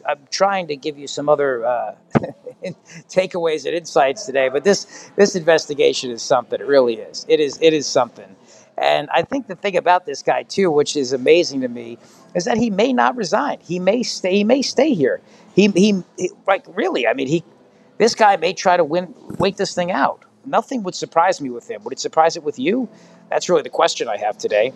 am 0.07 0.19
trying 0.29 0.67
to 0.67 0.75
give 0.75 0.97
you 0.97 1.07
some 1.07 1.27
other 1.27 1.65
uh, 1.65 1.95
takeaways 3.09 3.65
and 3.65 3.75
insights 3.75 4.25
today, 4.27 4.49
but 4.49 4.63
this 4.63 5.09
this 5.15 5.35
investigation 5.35 6.11
is 6.11 6.21
something. 6.21 6.59
It 6.59 6.67
really 6.67 6.95
is. 6.95 7.25
It 7.27 7.39
is. 7.39 7.57
It 7.61 7.73
is 7.73 7.87
something. 7.87 8.35
And 8.79 9.09
I 9.13 9.23
think 9.23 9.47
the 9.47 9.55
thing 9.55 9.75
about 9.75 10.05
this 10.05 10.23
guy 10.23 10.43
too, 10.43 10.71
which 10.71 10.95
is 10.95 11.11
amazing 11.11 11.61
to 11.61 11.67
me, 11.67 11.97
is 12.33 12.45
that 12.45 12.57
he 12.57 12.69
may 12.69 12.93
not 12.93 13.17
resign. 13.17 13.59
He 13.61 13.77
may 13.77 14.03
stay. 14.03 14.37
He 14.37 14.43
may 14.43 14.61
stay 14.61 14.93
here. 14.93 15.19
He 15.53 15.67
he, 15.67 16.03
he 16.17 16.29
like 16.47 16.65
really. 16.69 17.05
I 17.05 17.13
mean, 17.13 17.27
he 17.27 17.43
this 17.97 18.15
guy 18.15 18.37
may 18.37 18.53
try 18.53 18.77
to 18.77 18.83
win 18.83 19.13
wait 19.37 19.57
this 19.57 19.75
thing 19.75 19.91
out. 19.91 20.23
Nothing 20.45 20.83
would 20.83 20.95
surprise 20.95 21.41
me 21.41 21.49
with 21.49 21.69
him. 21.69 21.83
Would 21.83 21.93
it 21.93 21.99
surprise 21.99 22.37
it 22.37 22.43
with 22.43 22.57
you? 22.57 22.87
That's 23.29 23.49
really 23.49 23.61
the 23.61 23.69
question 23.69 24.07
I 24.07 24.17
have 24.17 24.37
today. 24.37 24.73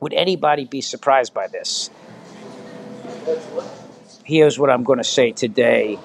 Would 0.00 0.12
anybody 0.12 0.64
be 0.64 0.80
surprised 0.80 1.32
by 1.32 1.46
this? 1.46 1.90
Here's 4.24 4.58
what 4.58 4.70
I'm 4.70 4.82
going 4.82 4.98
to 4.98 5.04
say 5.04 5.30
today. 5.30 5.98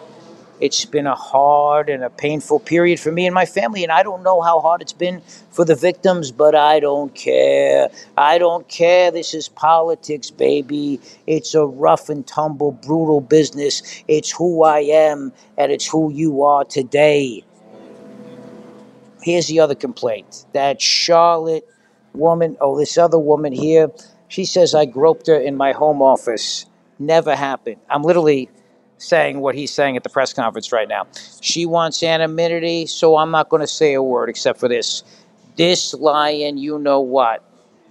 It's 0.62 0.86
been 0.86 1.08
a 1.08 1.15
hard 1.15 1.89
and 1.89 2.03
a 2.03 2.12
painful 2.12 2.60
period 2.60 3.00
for 3.00 3.12
me 3.12 3.25
and 3.25 3.34
my 3.34 3.48
family, 3.48 3.84
and 3.84 3.91
I 3.91 4.03
don't 4.03 4.24
know 4.24 4.41
how 4.41 4.60
hard 4.62 4.84
it's 4.84 4.94
been 4.94 5.22
for 5.50 5.65
the 5.65 5.75
victims, 5.75 6.32
but 6.32 6.56
I 6.56 6.80
don't 6.80 7.13
care. 7.15 7.89
I 8.15 8.38
don't 8.38 8.70
care. 8.70 9.12
This 9.12 9.34
is 9.34 9.50
politics, 9.50 10.30
baby. 10.32 11.01
It's 11.27 11.56
a 11.56 11.65
rough 11.65 12.10
and 12.10 12.27
tumble, 12.27 12.74
brutal 12.74 13.22
business. 13.22 14.03
It's 14.08 14.32
who 14.32 14.63
I 14.63 14.82
am, 14.82 15.34
and 15.58 15.72
it's 15.72 15.88
who 15.88 16.12
you 16.13 16.44
are 16.44 16.63
today. 16.63 17.44
Here's 19.24 19.48
the 19.48 19.60
other 19.62 19.75
complaint 19.75 20.46
that 20.53 20.82
Charlotte 20.82 21.68
woman, 22.13 22.58
oh, 22.62 22.77
this 22.77 22.98
other 22.98 23.20
woman 23.20 23.53
here, 23.53 23.89
she 24.27 24.46
says 24.46 24.75
I 24.75 24.86
groped 24.86 25.27
her 25.27 25.39
in 25.39 25.58
my 25.58 25.74
home 25.74 26.01
office. 26.01 26.68
Never 27.00 27.36
happened. 27.36 27.77
I'm 27.89 28.03
literally 28.03 28.50
saying 29.01 29.39
what 29.39 29.55
he's 29.55 29.72
saying 29.72 29.98
at 29.98 30.03
the 30.03 30.10
press 30.10 30.34
conference 30.34 30.72
right 30.72 30.88
now. 30.88 31.08
She 31.41 31.65
wants 31.65 32.03
anonymity, 32.03 32.86
so 32.86 33.17
I'm 33.17 33.31
not 33.31 33.50
going 33.50 33.62
to 33.62 33.67
say 33.67 33.93
a 33.93 34.03
word 34.03 34.29
except 34.29 34.60
for 34.60 34.67
this. 34.67 35.03
This 35.55 35.93
lion, 35.93 36.58
you 36.58 36.79
know 36.79 37.01
what? 37.01 37.43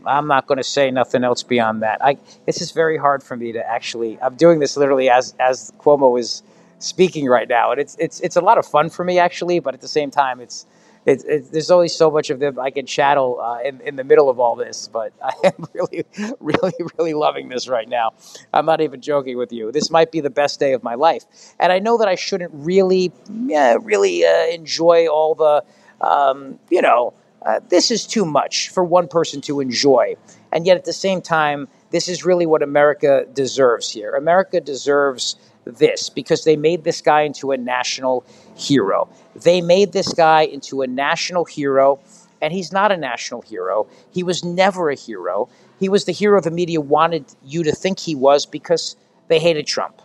I'm 0.06 0.26
not 0.26 0.46
going 0.46 0.58
to 0.58 0.64
say 0.64 0.90
nothing 0.90 1.24
else 1.24 1.42
beyond 1.42 1.82
that. 1.82 2.02
I 2.02 2.16
this 2.46 2.62
is 2.62 2.70
very 2.70 2.96
hard 2.96 3.22
for 3.22 3.36
me 3.36 3.52
to 3.52 3.68
actually. 3.68 4.18
I'm 4.22 4.34
doing 4.36 4.60
this 4.60 4.76
literally 4.76 5.10
as 5.10 5.34
as 5.38 5.72
Cuomo 5.78 6.18
is 6.18 6.42
speaking 6.78 7.26
right 7.26 7.48
now, 7.48 7.70
and 7.72 7.80
it's 7.80 7.96
it's 7.98 8.20
it's 8.20 8.36
a 8.36 8.40
lot 8.40 8.56
of 8.56 8.64
fun 8.64 8.88
for 8.88 9.04
me 9.04 9.18
actually, 9.18 9.58
but 9.58 9.74
at 9.74 9.82
the 9.82 9.88
same 9.88 10.10
time, 10.10 10.40
it's 10.40 10.64
there's 11.04 11.70
only 11.70 11.88
so 11.88 12.10
much 12.10 12.30
of 12.30 12.40
them 12.40 12.58
I 12.58 12.70
can 12.70 12.86
chattel 12.86 13.40
uh, 13.40 13.60
in, 13.62 13.80
in 13.80 13.96
the 13.96 14.04
middle 14.04 14.28
of 14.28 14.38
all 14.38 14.54
this, 14.56 14.88
but 14.88 15.12
I 15.22 15.32
am 15.44 15.66
really, 15.72 16.04
really, 16.40 16.74
really 16.98 17.14
loving 17.14 17.48
this 17.48 17.68
right 17.68 17.88
now. 17.88 18.12
I'm 18.52 18.66
not 18.66 18.80
even 18.80 19.00
joking 19.00 19.38
with 19.38 19.52
you. 19.52 19.72
This 19.72 19.90
might 19.90 20.12
be 20.12 20.20
the 20.20 20.30
best 20.30 20.60
day 20.60 20.72
of 20.72 20.82
my 20.82 20.94
life, 20.94 21.24
and 21.58 21.72
I 21.72 21.78
know 21.78 21.98
that 21.98 22.08
I 22.08 22.14
shouldn't 22.14 22.50
really, 22.54 23.12
yeah, 23.46 23.76
really 23.80 24.24
uh, 24.24 24.46
enjoy 24.46 25.06
all 25.06 25.34
the, 25.34 25.64
um, 26.06 26.58
you 26.70 26.82
know, 26.82 27.14
uh, 27.44 27.60
this 27.68 27.90
is 27.90 28.06
too 28.06 28.26
much 28.26 28.68
for 28.68 28.84
one 28.84 29.08
person 29.08 29.40
to 29.42 29.60
enjoy, 29.60 30.16
and 30.52 30.66
yet 30.66 30.76
at 30.76 30.84
the 30.84 30.92
same 30.92 31.22
time, 31.22 31.68
this 31.90 32.08
is 32.08 32.24
really 32.24 32.46
what 32.46 32.62
America 32.62 33.26
deserves 33.32 33.90
here. 33.90 34.14
America 34.14 34.60
deserves 34.60 35.36
this 35.70 36.10
because 36.10 36.44
they 36.44 36.56
made 36.56 36.84
this 36.84 37.00
guy 37.00 37.22
into 37.22 37.52
a 37.52 37.56
national 37.56 38.24
hero. 38.56 39.08
They 39.34 39.60
made 39.60 39.92
this 39.92 40.12
guy 40.12 40.42
into 40.42 40.82
a 40.82 40.86
national 40.86 41.44
hero, 41.44 42.00
and 42.42 42.52
he's 42.52 42.72
not 42.72 42.92
a 42.92 42.96
national 42.96 43.42
hero. 43.42 43.86
He 44.10 44.22
was 44.22 44.44
never 44.44 44.90
a 44.90 44.94
hero. 44.94 45.48
He 45.78 45.88
was 45.88 46.04
the 46.04 46.12
hero 46.12 46.40
the 46.40 46.50
media 46.50 46.80
wanted 46.80 47.24
you 47.44 47.62
to 47.64 47.72
think 47.72 47.98
he 47.98 48.14
was 48.14 48.46
because 48.46 48.96
they 49.28 49.38
hated 49.38 49.66
Trump. 49.66 50.02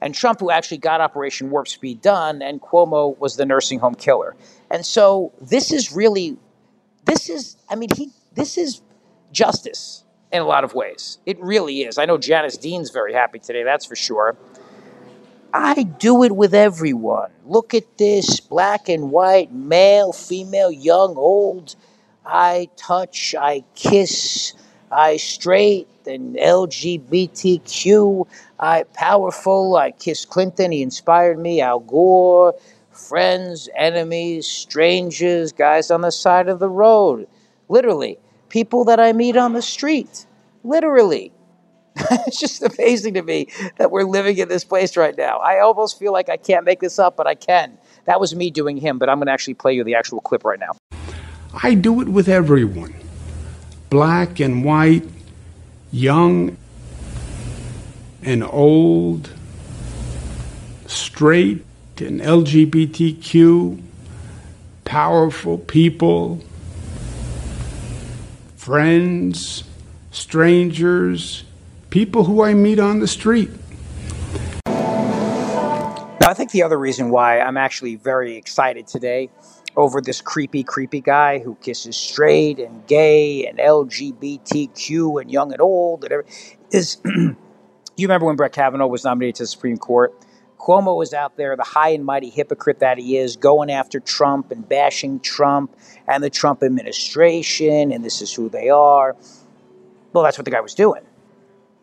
And 0.00 0.14
Trump, 0.14 0.40
who 0.40 0.50
actually 0.50 0.78
got 0.78 1.00
Operation 1.00 1.50
Warp 1.50 1.68
Speed 1.68 2.00
done, 2.00 2.42
and 2.42 2.60
Cuomo 2.60 3.18
was 3.18 3.36
the 3.36 3.44
nursing 3.44 3.78
home 3.78 3.94
killer. 3.94 4.34
And 4.70 4.84
so 4.84 5.32
this 5.40 5.72
is 5.72 5.92
really, 5.92 6.36
this 7.04 7.28
is, 7.28 7.56
I 7.68 7.76
mean, 7.76 7.90
he, 7.94 8.10
this 8.34 8.56
is 8.56 8.80
justice 9.32 10.04
in 10.32 10.42
a 10.42 10.44
lot 10.44 10.64
of 10.64 10.74
ways. 10.74 11.18
It 11.26 11.38
really 11.40 11.82
is. 11.82 11.98
I 11.98 12.04
know 12.04 12.18
Janice 12.18 12.56
Dean's 12.56 12.90
very 12.90 13.12
happy 13.12 13.38
today, 13.38 13.62
that's 13.62 13.84
for 13.84 13.96
sure. 13.96 14.36
I 15.52 15.82
do 15.84 16.22
it 16.24 16.36
with 16.36 16.54
everyone. 16.54 17.30
Look 17.46 17.74
at 17.74 17.98
this 17.98 18.40
black 18.40 18.88
and 18.88 19.10
white, 19.10 19.52
male, 19.52 20.12
female, 20.12 20.70
young, 20.70 21.16
old. 21.16 21.76
I 22.24 22.68
touch, 22.76 23.34
I 23.38 23.64
kiss, 23.74 24.54
I 24.92 25.16
straight 25.16 25.88
and 26.06 26.36
LGBTQ. 26.36 28.26
I 28.60 28.84
powerful, 28.94 29.76
I 29.76 29.92
kiss 29.92 30.24
Clinton, 30.24 30.72
he 30.72 30.82
inspired 30.82 31.38
me, 31.38 31.60
Al 31.60 31.80
Gore, 31.80 32.54
friends, 32.92 33.68
enemies, 33.76 34.46
strangers, 34.46 35.52
guys 35.52 35.90
on 35.90 36.02
the 36.02 36.12
side 36.12 36.48
of 36.48 36.58
the 36.58 36.70
road. 36.70 37.26
Literally, 37.68 38.18
people 38.48 38.84
that 38.84 39.00
I 39.00 39.12
meet 39.12 39.36
on 39.36 39.52
the 39.52 39.62
street. 39.62 40.26
Literally. 40.64 41.32
it's 42.26 42.38
just 42.38 42.62
amazing 42.62 43.14
to 43.14 43.22
me 43.22 43.48
that 43.78 43.90
we're 43.90 44.04
living 44.04 44.36
in 44.36 44.48
this 44.48 44.64
place 44.64 44.96
right 44.96 45.16
now. 45.16 45.38
I 45.38 45.60
almost 45.60 45.98
feel 45.98 46.12
like 46.12 46.28
I 46.28 46.36
can't 46.36 46.64
make 46.64 46.80
this 46.80 46.98
up, 46.98 47.16
but 47.16 47.26
I 47.26 47.34
can. 47.34 47.78
That 48.04 48.20
was 48.20 48.34
me 48.34 48.50
doing 48.50 48.76
him, 48.76 48.98
but 48.98 49.08
I'm 49.08 49.16
going 49.16 49.26
to 49.26 49.32
actually 49.32 49.54
play 49.54 49.72
you 49.72 49.82
the 49.82 49.94
actual 49.94 50.20
clip 50.20 50.44
right 50.44 50.60
now. 50.60 50.72
I 51.62 51.74
do 51.74 52.02
it 52.02 52.08
with 52.08 52.28
everyone 52.28 52.94
black 53.88 54.40
and 54.40 54.64
white, 54.64 55.08
young 55.90 56.56
and 58.22 58.44
old, 58.44 59.30
straight 60.86 61.64
and 61.98 62.20
LGBTQ, 62.20 63.80
powerful 64.84 65.56
people, 65.56 66.42
friends, 68.56 69.64
strangers, 70.10 71.44
people 71.96 72.24
who 72.24 72.42
I 72.42 72.52
meet 72.52 72.78
on 72.78 72.98
the 72.98 73.06
street. 73.06 73.48
Now, 74.66 76.28
I 76.28 76.34
think 76.34 76.50
the 76.50 76.62
other 76.62 76.78
reason 76.78 77.08
why 77.08 77.40
I'm 77.40 77.56
actually 77.56 77.96
very 77.96 78.36
excited 78.36 78.86
today 78.86 79.30
over 79.76 80.02
this 80.02 80.20
creepy, 80.20 80.62
creepy 80.62 81.00
guy 81.00 81.38
who 81.38 81.54
kisses 81.54 81.96
straight 81.96 82.58
and 82.58 82.86
gay 82.86 83.46
and 83.46 83.58
LGBTQ 83.58 85.22
and 85.22 85.30
young 85.30 85.54
and 85.54 85.62
old 85.62 86.04
and 86.04 86.12
everything 86.12 86.58
is 86.70 86.98
you 87.06 87.34
remember 87.96 88.26
when 88.26 88.36
Brett 88.36 88.52
Kavanaugh 88.52 88.88
was 88.88 89.02
nominated 89.02 89.36
to 89.36 89.44
the 89.44 89.46
Supreme 89.46 89.78
Court? 89.78 90.12
Cuomo 90.58 90.98
was 90.98 91.14
out 91.14 91.38
there, 91.38 91.56
the 91.56 91.62
high 91.62 91.92
and 91.92 92.04
mighty 92.04 92.28
hypocrite 92.28 92.80
that 92.80 92.98
he 92.98 93.16
is, 93.16 93.36
going 93.36 93.70
after 93.70 94.00
Trump 94.00 94.50
and 94.50 94.68
bashing 94.68 95.18
Trump 95.20 95.74
and 96.06 96.22
the 96.22 96.28
Trump 96.28 96.62
administration, 96.62 97.90
and 97.90 98.04
this 98.04 98.20
is 98.20 98.34
who 98.34 98.50
they 98.50 98.68
are. 98.68 99.16
Well, 100.12 100.24
that's 100.24 100.36
what 100.36 100.44
the 100.44 100.50
guy 100.50 100.60
was 100.60 100.74
doing. 100.74 101.05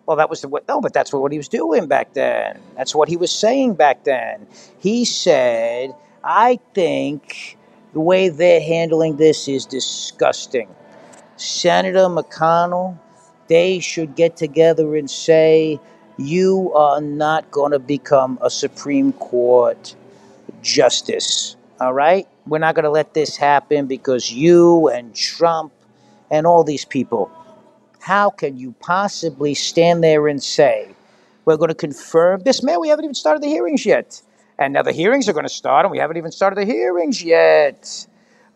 Well, 0.06 0.18
that 0.18 0.30
was 0.30 0.42
the 0.42 0.50
what? 0.50 0.68
No, 0.68 0.82
but 0.82 0.94
that's 0.94 1.14
what, 1.14 1.22
what 1.22 1.32
he 1.32 1.38
was 1.38 1.48
doing 1.48 1.88
back 1.88 2.14
then. 2.14 2.60
That's 2.76 2.94
what 2.94 3.08
he 3.08 3.16
was 3.16 3.32
saying 3.32 3.76
back 3.76 4.04
then. 4.04 4.48
He 4.80 5.06
said, 5.06 5.96
"I 6.24 6.60
think 6.74 7.58
the 7.94 8.02
way 8.02 8.30
they're 8.30 8.62
handling 8.62 9.16
this 9.16 9.48
is 9.48 9.66
disgusting." 9.66 10.68
Senator 11.38 12.08
McConnell, 12.10 12.98
they 13.48 13.80
should 13.80 14.16
get 14.16 14.36
together 14.36 14.96
and 14.98 15.10
say, 15.10 15.80
"You 16.18 16.74
are 16.76 17.00
not 17.00 17.50
going 17.50 17.72
to 17.72 17.80
become 17.80 18.38
a 18.42 18.50
Supreme 18.50 19.14
Court 19.14 19.96
justice." 20.62 21.56
All 21.80 21.94
right, 21.94 22.28
we're 22.46 22.60
not 22.60 22.76
going 22.76 22.84
to 22.84 22.92
let 22.92 23.14
this 23.14 23.38
happen 23.38 23.88
because 23.88 24.32
you 24.32 24.90
and 24.90 25.16
Trump 25.16 25.72
and 26.30 26.46
all 26.46 26.64
these 26.64 26.86
people 26.86 27.32
how 28.04 28.30
can 28.30 28.58
you 28.58 28.76
possibly 28.82 29.54
stand 29.54 30.04
there 30.04 30.28
and 30.28 30.44
say, 30.44 30.94
we're 31.46 31.56
going 31.56 31.70
to 31.70 31.74
confirm 31.76 32.42
this? 32.42 32.62
Man, 32.62 32.82
we 32.82 32.90
haven't 32.90 33.06
even 33.06 33.16
started 33.16 33.42
the 33.42 33.48
hearings 33.48 33.86
yet. 33.86 34.22
And 34.60 34.74
now 34.74 34.82
the 34.82 34.92
hearings 34.92 35.30
are 35.30 35.34
going 35.34 35.46
to 35.46 35.54
start, 35.54 35.86
and 35.86 35.92
we 35.92 36.00
haven't 36.00 36.18
even 36.18 36.34
started 36.34 36.58
the 36.58 36.66
hearings 36.66 37.24
yet. 37.24 38.06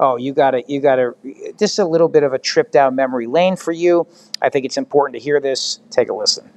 Oh, 0.02 0.18
you 0.18 0.34
got 0.34 0.52
to, 0.52 0.64
you 0.68 0.82
got 0.82 0.98
to, 0.98 1.16
just 1.58 1.80
a 1.80 1.86
little 1.86 2.10
bit 2.10 2.24
of 2.24 2.34
a 2.34 2.38
trip 2.38 2.72
down 2.72 2.96
memory 2.96 3.26
lane 3.26 3.56
for 3.56 3.72
you. 3.72 4.06
I 4.42 4.50
think 4.50 4.66
it's 4.66 4.78
important 4.78 5.16
to 5.18 5.24
hear 5.24 5.40
this. 5.40 5.80
Take 5.92 6.10
a 6.10 6.14
listen. 6.14 6.52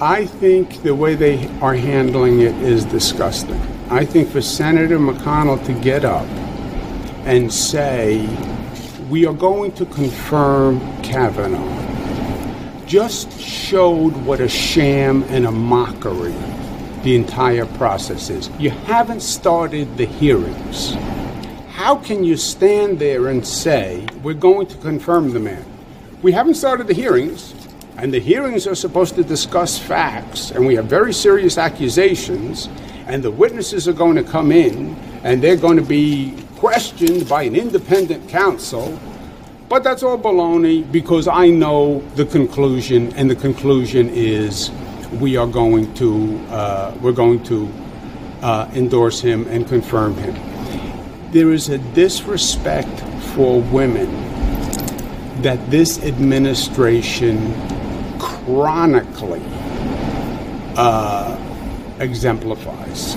I 0.00 0.24
think 0.24 0.82
the 0.82 0.94
way 0.94 1.16
they 1.16 1.48
are 1.60 1.74
handling 1.74 2.40
it 2.40 2.54
is 2.62 2.86
disgusting. 2.86 3.60
I 3.90 4.06
think 4.06 4.30
for 4.30 4.40
Senator 4.40 4.98
McConnell 4.98 5.62
to 5.66 5.74
get 5.82 6.06
up 6.06 6.26
and 7.26 7.52
say, 7.52 8.26
we 9.08 9.24
are 9.24 9.32
going 9.32 9.72
to 9.72 9.86
confirm 9.86 10.80
Kavanaugh 11.02 11.86
just 12.86 13.38
showed 13.38 14.14
what 14.24 14.40
a 14.40 14.48
sham 14.48 15.22
and 15.24 15.46
a 15.46 15.50
mockery 15.50 16.34
the 17.02 17.14
entire 17.14 17.66
process 17.66 18.30
is. 18.30 18.50
You 18.58 18.70
haven't 18.70 19.20
started 19.20 19.96
the 19.96 20.06
hearings. 20.06 20.94
How 21.70 21.96
can 21.96 22.24
you 22.24 22.36
stand 22.36 22.98
there 22.98 23.28
and 23.28 23.46
say, 23.46 24.06
we're 24.22 24.34
going 24.34 24.66
to 24.68 24.76
confirm 24.78 25.32
the 25.32 25.40
man? 25.40 25.64
We 26.22 26.32
haven't 26.32 26.54
started 26.54 26.86
the 26.86 26.94
hearings, 26.94 27.54
and 27.98 28.12
the 28.12 28.18
hearings 28.18 28.66
are 28.66 28.74
supposed 28.74 29.14
to 29.16 29.22
discuss 29.22 29.78
facts, 29.78 30.50
and 30.50 30.66
we 30.66 30.74
have 30.74 30.86
very 30.86 31.12
serious 31.12 31.56
accusations, 31.56 32.68
and 33.06 33.22
the 33.22 33.30
witnesses 33.30 33.86
are 33.86 33.92
going 33.92 34.16
to 34.16 34.24
come 34.24 34.50
in, 34.50 34.96
and 35.22 35.42
they're 35.42 35.56
going 35.56 35.76
to 35.76 35.82
be 35.82 36.34
questioned 36.58 37.28
by 37.28 37.44
an 37.44 37.54
independent 37.54 38.28
counsel. 38.28 38.98
But 39.68 39.84
that's 39.84 40.02
all 40.02 40.18
baloney 40.18 40.90
because 40.90 41.28
I 41.28 41.50
know 41.50 42.00
the 42.16 42.24
conclusion, 42.24 43.12
and 43.14 43.30
the 43.30 43.36
conclusion 43.36 44.08
is 44.08 44.70
we 45.20 45.36
are 45.36 45.46
going 45.46 45.92
to 45.94 46.38
uh, 46.50 46.94
we're 47.00 47.12
going 47.12 47.42
to 47.44 47.70
uh, 48.42 48.68
endorse 48.74 49.20
him 49.20 49.46
and 49.48 49.68
confirm 49.68 50.14
him. 50.14 50.34
There 51.32 51.52
is 51.52 51.68
a 51.68 51.78
disrespect 51.94 53.00
for 53.34 53.60
women 53.60 54.10
that 55.42 55.70
this 55.70 56.02
administration 56.02 57.54
chronically 58.18 59.42
uh, 60.76 61.36
exemplifies. 62.00 63.16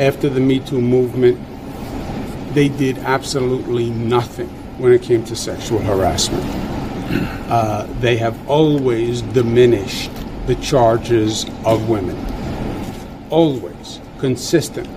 After 0.00 0.28
the 0.28 0.40
Me 0.40 0.58
Too 0.58 0.80
movement, 0.80 1.38
they 2.54 2.68
did 2.68 2.98
absolutely 2.98 3.90
nothing 3.90 4.48
when 4.78 4.92
it 4.92 5.02
came 5.02 5.24
to 5.24 5.36
sexual 5.36 5.78
harassment. 5.78 6.44
Uh, 7.50 7.86
they 8.00 8.16
have 8.16 8.48
always 8.48 9.22
diminished 9.22 10.10
the 10.46 10.54
charges 10.56 11.46
of 11.64 11.88
women. 11.88 12.16
Always, 13.30 14.00
consistent. 14.18 14.88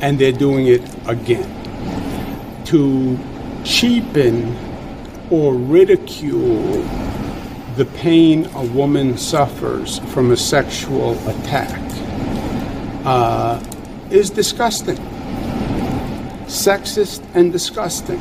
And 0.00 0.18
they're 0.18 0.32
doing 0.32 0.66
it 0.66 0.82
again. 1.06 1.50
To 2.66 3.18
cheapen 3.64 4.56
or 5.30 5.54
ridicule 5.54 6.82
the 7.76 7.86
pain 7.96 8.46
a 8.54 8.64
woman 8.66 9.18
suffers 9.18 9.98
from 10.12 10.30
a 10.30 10.36
sexual 10.36 11.18
attack 11.28 11.80
uh, 13.04 13.60
is 14.10 14.30
disgusting 14.30 14.98
sexist 16.54 17.22
and 17.34 17.52
disgusting. 17.52 18.20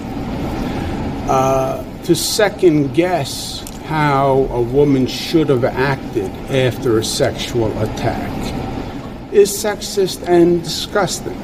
Uh, 1.30 1.84
to 2.04 2.16
second 2.16 2.94
guess 2.94 3.62
how 3.86 4.48
a 4.50 4.62
woman 4.62 5.06
should 5.06 5.50
have 5.50 5.64
acted 5.64 6.30
after 6.50 6.98
a 6.98 7.04
sexual 7.04 7.72
attack 7.82 8.32
is 9.32 9.52
sexist 9.52 10.28
and 10.28 10.64
disgusting. 10.64 11.38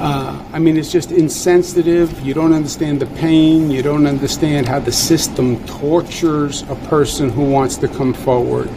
Uh, 0.00 0.44
I 0.52 0.58
mean, 0.58 0.76
it's 0.76 0.90
just 0.90 1.12
insensitive. 1.12 2.20
You 2.20 2.34
don't 2.34 2.52
understand 2.52 3.00
the 3.00 3.06
pain. 3.18 3.70
You 3.70 3.82
don't 3.82 4.06
understand 4.06 4.66
how 4.66 4.80
the 4.80 4.92
system 4.92 5.64
tortures 5.66 6.62
a 6.62 6.74
person 6.88 7.30
who 7.30 7.44
wants 7.44 7.76
to 7.78 7.88
come 7.88 8.12
forward. 8.12 8.70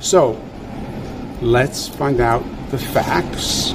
So, 0.00 0.40
let's 1.40 1.86
find 1.86 2.20
out 2.20 2.44
the 2.70 2.78
facts 2.78 3.72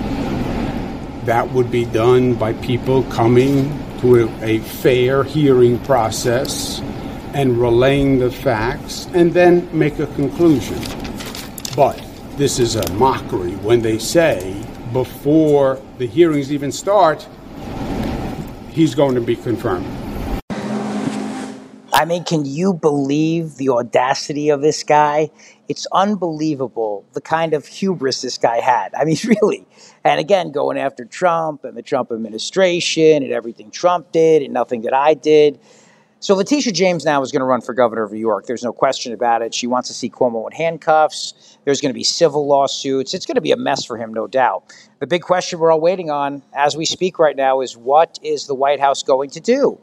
that 1.28 1.52
would 1.52 1.70
be 1.70 1.84
done 1.84 2.34
by 2.36 2.54
people 2.54 3.04
coming 3.04 3.68
to 4.00 4.24
a, 4.24 4.44
a 4.44 4.60
fair 4.60 5.26
hearing 5.26 5.78
process 5.80 6.80
and 7.34 7.60
relaying 7.60 8.18
the 8.18 8.32
facts 8.32 9.10
and 9.14 9.34
then 9.34 9.68
make 9.78 10.00
a 10.00 10.08
conclusion. 10.16 10.82
But 11.76 12.02
this 12.38 12.60
is 12.60 12.78
a 12.78 12.94
mockery 12.94 13.52
when 13.58 13.82
they 13.82 14.00
say 14.00 14.66
before 14.94 15.82
the 15.98 16.08
hearings 16.08 16.54
even 16.54 16.72
start, 16.72 17.28
he's 18.70 18.96
going 18.96 19.16
to 19.16 19.22
be 19.22 19.36
confirmed. 19.36 20.07
I 21.98 22.06
mean, 22.06 22.26
can 22.26 22.46
you 22.46 22.76
believe 22.76 23.56
the 23.56 23.70
audacity 23.70 24.50
of 24.50 24.62
this 24.62 24.84
guy? 24.84 25.32
It's 25.68 25.88
unbelievable 25.92 27.04
the 27.14 27.22
kind 27.22 27.56
of 27.56 27.66
hubris 27.66 28.22
this 28.22 28.38
guy 28.38 28.60
had. 28.60 28.94
I 28.94 29.04
mean, 29.04 29.18
really. 29.26 29.66
And 30.04 30.20
again, 30.20 30.52
going 30.52 30.78
after 30.78 31.06
Trump 31.06 31.64
and 31.64 31.76
the 31.76 31.82
Trump 31.82 32.12
administration 32.12 33.24
and 33.24 33.32
everything 33.32 33.72
Trump 33.72 34.12
did 34.12 34.44
and 34.44 34.54
nothing 34.54 34.84
that 34.84 34.94
I 34.94 35.16
did. 35.16 35.60
So 36.20 36.36
Letitia 36.36 36.72
James 36.72 37.04
now 37.04 37.24
is 37.24 37.32
going 37.32 37.40
to 37.40 37.46
run 37.46 37.62
for 37.62 37.74
governor 37.74 38.04
of 38.04 38.12
New 38.12 38.20
York. 38.20 38.46
There's 38.46 38.64
no 38.64 38.74
question 38.74 39.12
about 39.12 39.42
it. 39.42 39.56
She 39.56 39.66
wants 39.66 39.88
to 39.88 39.96
see 39.96 40.08
Cuomo 40.08 40.46
in 40.52 40.56
handcuffs. 40.56 41.58
There's 41.66 41.82
going 41.82 41.90
to 41.90 41.98
be 41.98 42.04
civil 42.04 42.46
lawsuits. 42.46 43.16
It's 43.16 43.26
going 43.26 43.36
to 43.36 43.42
be 43.42 43.54
a 43.54 43.58
mess 43.58 43.84
for 43.84 43.98
him, 43.98 44.14
no 44.14 44.28
doubt. 44.28 44.72
The 45.00 45.08
big 45.08 45.24
question 45.24 45.58
we're 45.58 45.72
all 45.72 45.82
waiting 45.82 46.12
on 46.12 46.44
as 46.54 46.78
we 46.78 46.86
speak 46.86 47.18
right 47.18 47.36
now 47.36 47.62
is 47.62 47.76
what 47.76 48.20
is 48.22 48.46
the 48.46 48.54
White 48.54 48.80
House 48.80 49.02
going 49.02 49.32
to 49.32 49.40
do? 49.40 49.80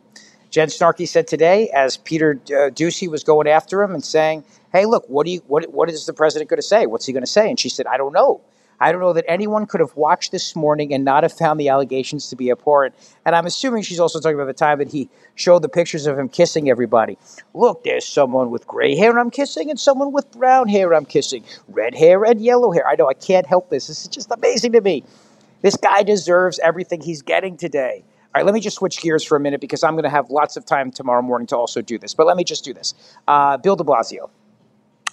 Jen 0.55 0.69
Starkey 0.69 1.05
said 1.05 1.27
today, 1.27 1.69
as 1.71 1.97
Peter 1.97 2.39
uh, 2.47 2.71
Doocy 2.71 3.09
was 3.09 3.25
going 3.25 3.49
after 3.49 3.83
him 3.83 3.93
and 3.93 4.05
saying, 4.05 4.45
"Hey, 4.71 4.87
look, 4.87 5.05
what 5.09 5.27
do 5.27 5.33
you 5.33 5.43
what 5.49 5.69
what 5.73 5.91
is 5.91 6.07
the 6.07 6.13
president 6.13 6.49
going 6.49 6.59
to 6.59 6.63
say? 6.63 6.87
What's 6.87 7.07
he 7.07 7.13
going 7.13 7.25
to 7.25 7.31
say?" 7.31 7.51
And 7.51 7.59
she 7.59 7.69
said, 7.69 7.89
"I 7.89 7.97
don't 7.97 8.13
know. 8.13 8.41
I 8.79 8.93
don't 8.93 9.01
know 9.01 9.15
that 9.15 9.25
anyone 9.27 9.67
could 9.67 9.81
have 9.81 9.97
watched 9.97 10.31
this 10.31 10.55
morning 10.55 10.95
and 10.95 11.05
not 11.05 11.25
have 11.25 11.33
found 11.33 11.59
the 11.59 11.71
allegations 11.71 12.29
to 12.29 12.37
be 12.37 12.53
abhorrent. 12.53 12.95
And 13.27 13.35
I'm 13.35 13.47
assuming 13.47 13.83
she's 13.83 13.99
also 13.99 14.21
talking 14.21 14.37
about 14.37 14.47
the 14.47 14.53
time 14.53 14.79
that 14.79 14.93
he 14.93 15.09
showed 15.35 15.63
the 15.63 15.69
pictures 15.69 16.07
of 16.07 16.17
him 16.17 16.29
kissing 16.29 16.71
everybody. 16.71 17.19
Look, 17.53 17.83
there's 17.83 18.07
someone 18.07 18.53
with 18.53 18.65
gray 18.65 18.95
hair 18.95 19.19
I'm 19.19 19.33
kissing 19.33 19.71
and 19.71 19.81
someone 19.81 20.13
with 20.13 20.31
brown 20.31 20.69
hair 20.69 20.95
I'm 20.95 21.05
kissing. 21.05 21.43
Red 21.67 21.97
hair 21.97 22.25
and 22.25 22.41
yellow 22.41 22.71
hair. 22.71 22.87
I 22.87 22.95
know 22.95 23.09
I 23.09 23.15
can't 23.15 23.47
help 23.47 23.71
this. 23.71 23.89
This 23.89 24.03
is 24.03 24.09
just 24.09 24.31
amazing 24.31 24.71
to 24.73 24.81
me. 24.81 25.03
This 25.63 25.77
guy 25.77 26.05
deserves 26.05 26.61
everything 26.61 27.01
he's 27.01 27.23
getting 27.23 27.57
today. 27.57 28.05
All 28.35 28.41
right, 28.41 28.47
let 28.47 28.55
me 28.55 28.61
just 28.61 28.77
switch 28.77 29.01
gears 29.01 29.23
for 29.23 29.37
a 29.37 29.41
minute 29.41 29.61
because 29.61 29.85
I'm 29.85 29.95
going 29.95 30.05
to 30.05 30.11
have 30.11 30.29
lots 30.29 30.57
of 30.57 30.67
time 30.67 30.91
tomorrow 30.91 31.23
morning 31.23 31.47
to 31.49 31.57
also 31.57 31.81
do 31.81 31.99
this. 31.99 32.15
But 32.15 32.27
let 32.27 32.37
me 32.37 32.43
just 32.43 32.65
do 32.65 32.75
this. 32.75 32.95
Uh, 33.29 33.57
Bill 33.59 33.77
de 33.77 33.85
Blasio 33.85 34.29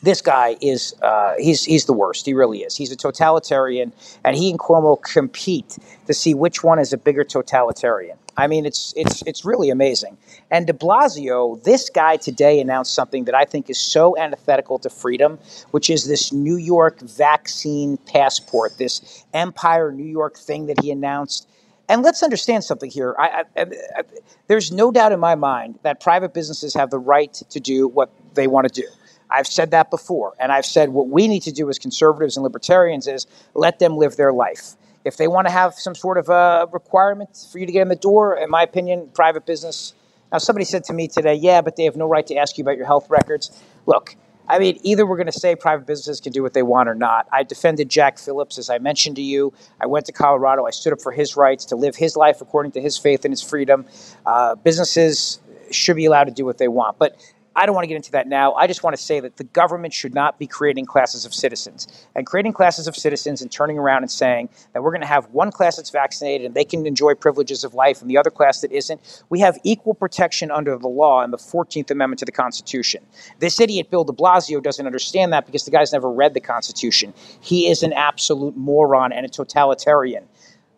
this 0.02 0.22
guy 0.22 0.56
is 0.62 0.96
uh, 1.02 1.36
he's 1.38 1.64
he's 1.64 1.86
the 1.86 1.94
worst. 1.94 2.26
He 2.26 2.34
really 2.34 2.60
is. 2.60 2.76
He's 2.76 2.92
a 2.92 2.96
totalitarian, 2.96 3.94
and 4.24 4.36
he 4.36 4.50
and 4.50 4.60
Cuomo 4.60 5.02
compete 5.02 5.78
to 6.08 6.14
see 6.14 6.34
which 6.34 6.64
one 6.64 6.80
is 6.80 6.92
a 6.92 6.98
bigger 6.98 7.24
totalitarian. 7.24 8.18
I 8.38 8.48
mean, 8.48 8.66
it's 8.66 8.94
it's 8.96 9.22
it's 9.24 9.46
really 9.46 9.70
amazing. 9.70 10.18
And 10.50 10.66
De 10.66 10.74
Blasio, 10.74 11.62
this 11.64 11.90
guy 11.90 12.18
today 12.18 12.60
announced 12.60 12.94
something 12.94 13.26
that 13.26 13.36
I 13.36 13.46
think 13.46 13.70
is 13.70 13.78
so 13.78 14.18
antithetical 14.18 14.80
to 14.80 14.90
freedom, 14.90 15.38
which 15.72 15.90
is 15.90 16.08
this 16.08 16.34
New 16.34 16.58
York 16.58 17.00
vaccine 17.02 17.98
passport, 17.98 18.78
this 18.78 19.26
Empire 19.34 19.92
New 19.92 20.10
York 20.10 20.38
thing 20.38 20.66
that 20.68 20.82
he 20.82 20.92
announced. 20.92 21.48
And 21.90 22.04
let's 22.04 22.24
understand 22.24 22.64
something 22.64 22.90
here. 22.90 23.16
I, 23.20 23.44
I, 23.56 23.62
I, 23.62 24.04
there's 24.48 24.72
no 24.72 24.92
doubt 24.92 25.12
in 25.12 25.20
my 25.20 25.36
mind 25.36 25.80
that 25.84 26.00
private 26.00 26.34
businesses 26.34 26.74
have 26.74 26.90
the 26.90 27.00
right 27.00 27.34
to 27.34 27.60
do 27.60 27.88
what 27.88 28.10
they 28.34 28.48
want 28.48 28.74
to 28.74 28.82
do. 28.82 28.88
I've 29.30 29.48
said 29.48 29.72
that 29.72 29.90
before. 29.90 30.34
And 30.40 30.52
I've 30.52 30.66
said 30.66 30.90
what 30.90 31.10
we 31.10 31.28
need 31.28 31.42
to 31.44 31.52
do 31.52 31.70
as 31.70 31.80
conservatives 31.80 32.38
and 32.38 32.44
libertarians 32.44 33.08
is 33.08 33.28
let 33.54 33.80
them 33.80 33.98
live 33.98 34.18
their 34.18 34.34
life. 34.34 34.76
If 35.04 35.18
they 35.18 35.28
want 35.28 35.48
to 35.48 35.52
have 35.52 35.74
some 35.74 35.96
sort 35.96 36.18
of 36.18 36.30
a 36.30 36.68
requirement 36.72 37.48
for 37.52 37.58
you 37.58 37.66
to 37.66 37.72
get 37.72 37.82
in 37.82 37.88
the 37.88 37.96
door, 37.96 38.38
in 38.38 38.50
my 38.50 38.62
opinion, 38.64 39.10
private 39.14 39.46
business. 39.46 39.94
Now, 40.32 40.38
somebody 40.38 40.64
said 40.64 40.84
to 40.86 40.94
me 40.94 41.08
today, 41.08 41.34
yeah, 41.34 41.62
but 41.62 41.76
they 41.76 41.84
have 41.86 41.96
no 41.96 42.08
right 42.08 42.26
to 42.28 42.36
ask 42.36 42.58
you 42.58 42.64
about 42.64 42.78
your 42.78 42.86
health 42.86 43.10
records. 43.10 43.52
Look, 43.86 44.16
I 44.48 44.60
mean, 44.60 44.80
either 44.84 45.06
we're 45.06 45.18
going 45.18 45.32
to 45.32 45.40
say 45.40 45.56
private 45.56 45.86
businesses 45.86 46.20
can 46.20 46.34
do 46.34 46.44
what 46.44 46.54
they 46.54 46.64
want 46.64 46.90
or 46.90 46.96
not. 46.96 47.28
I 47.32 47.44
defended 47.44 47.90
Jack 47.90 48.20
Phillips, 48.20 48.58
as 48.58 48.70
I 48.70 48.80
mentioned 48.80 49.16
to 49.16 49.22
you. 49.22 49.54
I 49.80 49.86
went 49.86 50.06
to 50.08 50.12
Colorado. 50.12 50.66
I 50.66 50.72
stood 50.72 50.94
up 50.94 51.02
for 51.02 51.12
his 51.12 51.38
rights 51.38 51.66
to 51.66 51.76
live 51.76 51.96
his 51.96 52.16
life 52.18 52.42
according 52.42 52.74
to 52.74 52.82
his 52.82 52.98
faith 52.98 53.24
and 53.24 53.32
his 53.32 53.42
freedom. 53.42 53.86
Uh, 54.26 54.56
businesses 54.56 55.40
should 55.72 55.96
be 55.96 56.06
allowed 56.06 56.26
to 56.26 56.32
do 56.32 56.46
what 56.46 56.58
they 56.58 56.68
want. 56.68 56.98
But 56.98 57.16
I 57.56 57.66
don't 57.66 57.76
want 57.76 57.84
to 57.84 57.88
get 57.88 57.96
into 57.96 58.12
that 58.12 58.28
now. 58.28 58.54
I 58.54 58.66
just 58.66 58.82
want 58.82 58.96
to 58.96 59.02
say 59.02 59.20
that 59.20 59.36
the 59.36 59.44
government 59.44 59.94
should 59.94 60.14
not 60.14 60.40
be 60.40 60.48
creating 60.48 60.86
classes 60.86 61.26
of 61.26 61.34
citizens. 61.34 61.88
And 62.16 62.26
creating 62.26 62.54
classes 62.54 62.88
of 62.88 62.96
citizens 62.96 63.42
and 63.42 63.52
turning 63.52 63.78
around 63.78 64.04
and 64.04 64.12
saying 64.12 64.50
that 64.74 64.82
we're 64.82 64.92
going 64.92 65.02
to 65.02 65.08
have 65.08 65.26
one 65.32 65.52
class 65.52 65.76
that's 65.76 65.90
vaccinated 65.90 66.46
and 66.46 66.56
they 66.56 66.64
can 66.64 66.86
enjoy 66.86 67.14
privileges 67.14 67.66
of 67.66 67.74
life 67.74 68.02
and 68.02 68.10
the 68.10 68.18
other 68.18 68.30
class 68.30 68.62
that 68.62 68.72
isn't. 68.72 69.24
We 69.30 69.42
have 69.42 69.60
equal 69.64 69.94
protection 69.94 70.50
under 70.50 70.78
the 70.78 70.88
law 70.88 71.24
in 71.24 71.32
the 71.32 71.38
14th 71.38 71.92
Amendment 71.92 72.20
to 72.20 72.26
the 72.26 72.32
Constitution. 72.32 73.06
This 73.40 73.60
idiot, 73.60 73.90
Bill 73.90 74.06
de 74.06 74.14
Blasio, 74.14 74.64
doesn't 74.64 74.86
understand 74.86 75.34
that 75.34 75.46
because 75.46 75.66
the 75.66 75.72
guy's 75.72 75.92
never 75.92 76.10
read 76.10 76.34
the 76.34 76.40
Constitution. 76.40 77.14
He 77.42 77.70
is 77.70 77.84
an 77.84 77.92
absolute 77.92 78.56
moron 78.56 79.12
and 79.12 79.26
a 79.26 79.30
totalitarian. 79.30 80.26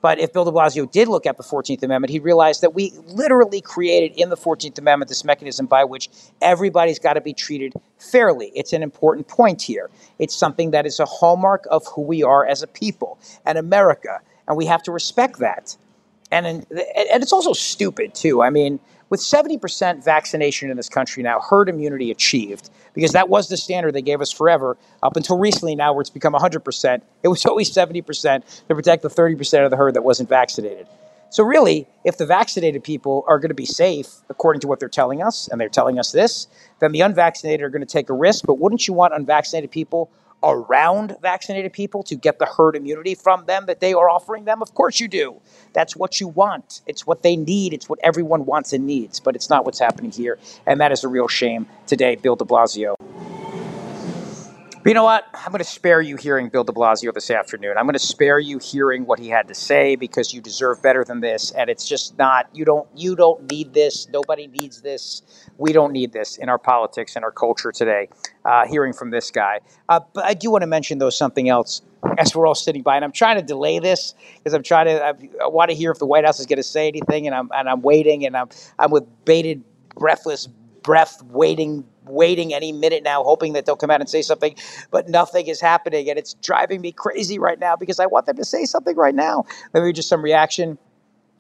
But 0.04 0.20
if 0.20 0.34
Bill 0.34 0.44
de 0.44 0.52
Blasio 0.52 0.92
did 0.92 1.08
look 1.08 1.26
at 1.26 1.38
the 1.38 1.44
14th 1.44 1.82
Amendment, 1.82 2.12
he 2.12 2.20
realized 2.20 2.60
that 2.60 2.76
we 2.76 2.92
literally 3.08 3.62
created 3.62 4.20
in 4.20 4.30
the 4.30 4.36
14th 4.36 4.78
Amendment 4.78 5.08
this 5.08 5.24
mechanism 5.24 5.66
by 5.66 5.86
which 5.86 6.10
everybody's 6.42 7.00
got 7.00 7.14
to 7.14 7.22
be 7.22 7.34
treated 7.34 7.74
fairly. 8.00 8.52
It's 8.54 8.74
an 8.74 8.84
important 8.84 9.30
point 9.30 9.62
here. 9.62 9.90
It's 10.20 10.36
something 10.36 10.72
that 10.72 10.86
is 10.86 11.00
a 11.00 11.06
hallmark 11.06 11.66
of 11.72 11.88
who 11.88 12.02
we 12.02 12.22
are 12.22 12.46
as 12.46 12.62
a 12.62 12.68
people 12.68 13.18
and 13.46 13.58
America, 13.58 14.20
and 14.46 14.58
we 14.58 14.66
have 14.66 14.84
to 14.84 14.92
respect 14.92 15.40
that. 15.40 15.78
And, 16.32 16.46
and 16.46 16.66
it's 17.24 17.32
also 17.32 17.54
stupid, 17.54 18.14
too. 18.14 18.44
I 18.44 18.50
mean, 18.50 18.82
with 19.14 19.20
70% 19.20 20.04
vaccination 20.04 20.72
in 20.72 20.76
this 20.76 20.90
country 20.90 21.22
now, 21.22 21.40
herd 21.40 21.70
immunity 21.70 22.10
achieved, 22.10 22.72
because 22.96 23.12
that 23.12 23.30
was 23.30 23.48
the 23.48 23.58
standard 23.58 23.94
they 23.94 24.02
gave 24.02 24.22
us 24.22 24.32
forever 24.32 24.76
up 25.04 25.16
until 25.16 25.38
recently 25.38 25.76
now 25.76 25.94
where 25.94 26.02
it's 26.02 26.10
become 26.10 26.34
100%. 26.34 27.02
It 27.22 27.28
was 27.28 27.46
always 27.46 27.72
70% 27.72 28.66
to 28.68 28.74
protect 28.74 29.04
the 29.04 29.10
30% 29.10 29.66
of 29.66 29.70
the 29.70 29.78
herd 29.78 29.94
that 29.94 30.04
wasn't 30.04 30.30
vaccinated. 30.30 30.88
So, 31.30 31.44
really, 31.44 31.88
if 32.04 32.18
the 32.18 32.26
vaccinated 32.26 32.84
people 32.84 33.24
are 33.28 33.38
going 33.38 33.50
to 33.50 33.56
be 33.56 33.68
safe, 33.68 34.08
according 34.32 34.62
to 34.62 34.68
what 34.68 34.80
they're 34.80 34.90
telling 34.90 35.22
us, 35.22 35.48
and 35.48 35.62
they're 35.62 35.70
telling 35.70 36.00
us 36.00 36.12
this, 36.12 36.48
then 36.80 36.92
the 36.92 37.02
unvaccinated 37.02 37.62
are 37.62 37.70
going 37.70 37.86
to 37.86 37.86
take 37.86 38.10
a 38.10 38.14
risk. 38.14 38.46
But 38.48 38.56
wouldn't 38.56 38.88
you 38.88 38.96
want 38.96 39.14
unvaccinated 39.14 39.70
people 39.70 40.10
around 40.44 41.16
vaccinated 41.22 41.74
people 41.74 42.04
to 42.04 42.16
get 42.16 42.40
the 42.40 42.46
herd 42.46 42.76
immunity 42.76 43.16
from 43.16 43.46
them 43.46 43.66
that 43.68 43.80
they 43.80 43.94
are 43.94 44.10
offering 44.10 44.46
them? 44.46 44.62
Of 44.62 44.74
course 44.74 45.00
you 45.00 45.08
do. 45.08 45.42
That's 45.74 45.96
what 45.96 46.20
you 46.20 46.28
want. 46.28 46.82
It's 46.86 47.08
what 47.08 47.24
they 47.24 47.36
need. 47.36 47.74
It's 47.74 47.90
what 47.90 48.00
everyone 48.04 48.46
wants 48.46 48.74
and 48.74 48.86
needs, 48.86 49.20
but 49.20 49.36
it's 49.36 49.50
not 49.50 49.66
what's 49.66 49.80
happening 49.80 50.12
here. 50.12 50.38
And 50.66 50.80
that 50.82 50.92
is 50.92 51.04
a 51.04 51.08
real 51.08 51.28
shame 51.28 51.68
today, 51.88 52.16
Bill 52.16 52.36
de 52.36 52.46
Blasio. 52.46 52.96
But 54.84 54.90
you 54.90 54.96
know 54.96 55.06
what? 55.06 55.24
I'm 55.34 55.54
going 55.54 55.60
to 55.60 55.64
spare 55.64 56.02
you 56.02 56.18
hearing 56.18 56.50
Bill 56.50 56.66
de 56.66 56.74
Blasio 56.74 57.14
this 57.14 57.32
afternoon. 57.32 57.78
I'm 57.78 57.86
going 57.86 57.94
to 57.94 58.00
spare 58.00 58.38
you 58.38 58.58
hearing 58.58 59.06
what 59.06 59.18
he 59.18 59.30
had 59.30 59.48
to 59.48 59.56
say 59.56 59.96
because 59.96 60.34
you 60.34 60.42
deserve 60.42 60.84
better 60.84 61.06
than 61.06 61.22
this. 61.22 61.52
And 61.52 61.70
it's 61.70 61.88
just 61.88 62.18
not. 62.18 62.50
You 62.54 62.66
don't. 62.66 62.86
You 62.94 63.16
don't 63.16 63.50
need 63.50 63.74
this. 63.74 64.10
Nobody 64.10 64.48
needs 64.48 64.82
this. 64.82 65.22
We 65.58 65.72
don't 65.72 65.94
need 65.94 66.12
this 66.12 66.36
in 66.36 66.50
our 66.50 66.58
politics 66.58 67.16
and 67.16 67.24
our 67.24 67.32
culture 67.32 67.72
today. 67.72 68.10
Uh, 68.44 68.68
hearing 68.68 68.92
from 68.92 69.10
this 69.10 69.32
guy. 69.32 69.62
Uh, 69.88 70.02
but 70.12 70.26
I 70.26 70.34
do 70.34 70.52
want 70.52 70.64
to 70.64 70.68
mention 70.68 70.98
though 70.98 71.10
something 71.10 71.48
else 71.48 71.82
as 72.18 72.36
we're 72.36 72.46
all 72.46 72.54
sitting 72.54 72.82
by, 72.82 72.98
and 72.98 73.06
I'm 73.06 73.14
trying 73.14 73.38
to 73.38 73.42
delay 73.42 73.80
this 73.80 74.16
because 74.38 74.54
I'm 74.54 74.64
trying 74.64 74.88
to. 74.88 75.02
I, 75.02 75.14
I 75.46 75.48
want 75.48 75.70
to 75.70 75.78
hear 75.78 75.92
if 75.92 76.00
the 76.00 76.06
White 76.06 76.26
House 76.26 76.42
is 76.42 76.46
going 76.46 76.58
to 76.58 76.64
say 76.64 76.90
anything, 76.90 77.26
and 77.26 77.34
I'm 77.34 77.50
and 77.56 77.70
I'm 77.70 77.82
waiting, 77.84 78.26
and 78.26 78.36
I'm 78.36 78.50
I'm 78.78 78.92
with 78.92 79.06
bated, 79.24 79.64
breathless 79.96 80.50
breath, 80.84 81.24
waiting 81.24 81.86
waiting 82.06 82.54
any 82.54 82.72
minute 82.72 83.04
now, 83.04 83.24
hoping 83.24 83.54
that 83.54 83.66
they'll 83.66 83.76
come 83.76 83.90
out 83.92 84.02
and 84.02 84.10
say 84.10 84.22
something, 84.22 84.56
but 84.92 85.10
nothing 85.10 85.48
is 85.48 85.62
happening. 85.62 86.10
And 86.10 86.20
it's 86.20 86.34
driving 86.36 86.82
me 86.82 86.92
crazy 86.92 87.40
right 87.40 87.60
now 87.60 87.76
because 87.76 88.00
I 88.00 88.06
want 88.06 88.26
them 88.26 88.36
to 88.38 88.46
say 88.46 88.66
something 88.66 88.96
right 88.96 89.16
now. 89.16 89.46
Maybe 89.74 89.94
just 89.94 90.10
some 90.10 90.22
reaction. 90.22 90.78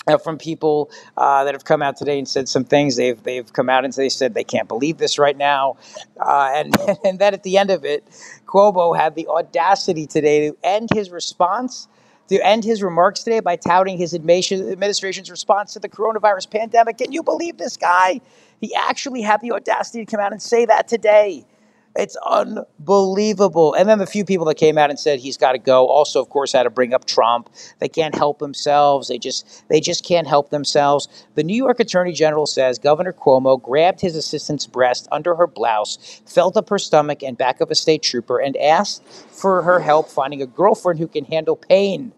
Uh, 0.05 0.17
from 0.17 0.37
people 0.37 0.91
uh, 1.15 1.45
that 1.45 1.53
have 1.53 1.63
come 1.63 1.81
out 1.81 1.95
today 1.95 2.17
and 2.17 2.27
said 2.27 2.49
some 2.49 2.65
things, 2.65 2.97
they've 2.97 3.23
they've 3.23 3.53
come 3.53 3.69
out 3.69 3.85
and 3.85 3.93
they 3.93 4.09
said 4.09 4.33
they 4.33 4.43
can't 4.43 4.67
believe 4.67 4.97
this 4.97 5.17
right 5.17 5.37
now, 5.37 5.77
uh, 6.19 6.51
and 6.53 6.75
and 7.05 7.19
then 7.19 7.33
at 7.33 7.43
the 7.43 7.57
end 7.57 7.69
of 7.69 7.85
it, 7.85 8.03
Cuomo 8.45 8.97
had 8.97 9.15
the 9.15 9.25
audacity 9.29 10.05
today 10.05 10.49
to 10.49 10.57
end 10.61 10.89
his 10.93 11.09
response 11.09 11.87
to 12.27 12.45
end 12.45 12.63
his 12.63 12.81
remarks 12.81 13.23
today 13.23 13.39
by 13.39 13.55
touting 13.55 13.97
his 13.97 14.13
administration's 14.13 15.29
response 15.29 15.73
to 15.73 15.79
the 15.79 15.89
coronavirus 15.89 16.49
pandemic. 16.49 16.97
Can 16.97 17.11
you 17.11 17.23
believe 17.23 17.57
this 17.57 17.77
guy? 17.77 18.21
He 18.61 18.73
actually 18.75 19.21
had 19.21 19.41
the 19.41 19.51
audacity 19.51 20.05
to 20.05 20.11
come 20.11 20.23
out 20.23 20.31
and 20.31 20.41
say 20.41 20.65
that 20.65 20.87
today. 20.87 21.45
It's 21.95 22.17
unbelievable. 22.25 23.75
And 23.75 23.87
then 23.87 23.99
the 23.99 24.07
few 24.07 24.25
people 24.25 24.45
that 24.47 24.55
came 24.55 24.79
out 24.79 24.89
and 24.89 24.99
said 24.99 25.19
he's 25.19 25.37
got 25.37 25.51
to 25.51 25.59
go 25.59 25.85
also, 25.85 26.19
of 26.19 26.29
course, 26.29 26.51
had 26.51 26.63
to 26.63 26.71
bring 26.71 26.91
up 26.91 27.05
Trump. 27.05 27.49
They 27.77 27.87
can't 27.87 28.15
help 28.15 28.39
themselves. 28.39 29.09
They 29.09 29.19
just 29.19 29.63
they 29.69 29.79
just 29.79 30.03
can't 30.03 30.25
help 30.25 30.49
themselves. 30.49 31.07
The 31.35 31.43
New 31.43 31.55
York 31.55 31.79
Attorney 31.79 32.13
General 32.13 32.47
says 32.47 32.79
Governor 32.79 33.13
Cuomo 33.13 33.61
grabbed 33.61 34.01
his 34.01 34.15
assistant's 34.15 34.65
breast 34.65 35.07
under 35.11 35.35
her 35.35 35.45
blouse, 35.45 36.21
felt 36.25 36.57
up 36.57 36.69
her 36.69 36.79
stomach 36.79 37.21
and 37.21 37.37
back 37.37 37.61
of 37.61 37.69
a 37.69 37.75
state 37.75 38.01
trooper, 38.01 38.39
and 38.39 38.57
asked 38.57 39.03
for 39.03 39.61
her 39.61 39.79
help 39.79 40.09
finding 40.09 40.41
a 40.41 40.47
girlfriend 40.47 40.99
who 40.99 41.07
can 41.07 41.25
handle 41.25 41.55
pain. 41.55 42.11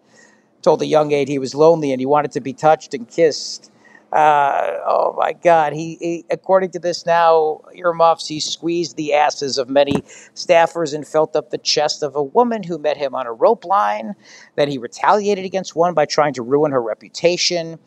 Told 0.62 0.80
the 0.80 0.86
young 0.86 1.12
aide 1.12 1.28
he 1.28 1.38
was 1.38 1.54
lonely 1.54 1.92
and 1.92 2.00
he 2.00 2.06
wanted 2.06 2.32
to 2.32 2.40
be 2.40 2.54
touched 2.54 2.94
and 2.94 3.06
kissed. 3.06 3.70
Uh, 4.16 4.78
oh 4.86 5.14
my 5.18 5.34
God! 5.34 5.74
He, 5.74 5.98
he, 6.00 6.24
according 6.30 6.70
to 6.70 6.78
this 6.78 7.04
now, 7.04 7.60
earmuffs. 7.74 8.26
He 8.26 8.40
squeezed 8.40 8.96
the 8.96 9.12
asses 9.12 9.58
of 9.58 9.68
many 9.68 9.92
staffers 10.34 10.94
and 10.94 11.06
felt 11.06 11.36
up 11.36 11.50
the 11.50 11.58
chest 11.58 12.02
of 12.02 12.16
a 12.16 12.22
woman 12.22 12.62
who 12.62 12.78
met 12.78 12.96
him 12.96 13.14
on 13.14 13.26
a 13.26 13.32
rope 13.34 13.66
line. 13.66 14.14
Then 14.54 14.70
he 14.70 14.78
retaliated 14.78 15.44
against 15.44 15.76
one 15.76 15.92
by 15.92 16.06
trying 16.06 16.32
to 16.32 16.42
ruin 16.42 16.72
her 16.72 16.80
reputation. 16.80 17.78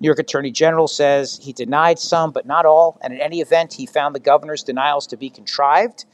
New 0.00 0.06
York 0.06 0.18
Attorney 0.18 0.50
General 0.50 0.88
says 0.88 1.40
he 1.42 1.54
denied 1.54 1.98
some, 1.98 2.32
but 2.32 2.44
not 2.44 2.66
all. 2.66 2.98
And 3.00 3.14
in 3.14 3.20
any 3.22 3.40
event, 3.40 3.72
he 3.72 3.86
found 3.86 4.14
the 4.14 4.20
governor's 4.20 4.62
denials 4.62 5.06
to 5.06 5.16
be 5.16 5.30
contrived. 5.30 6.04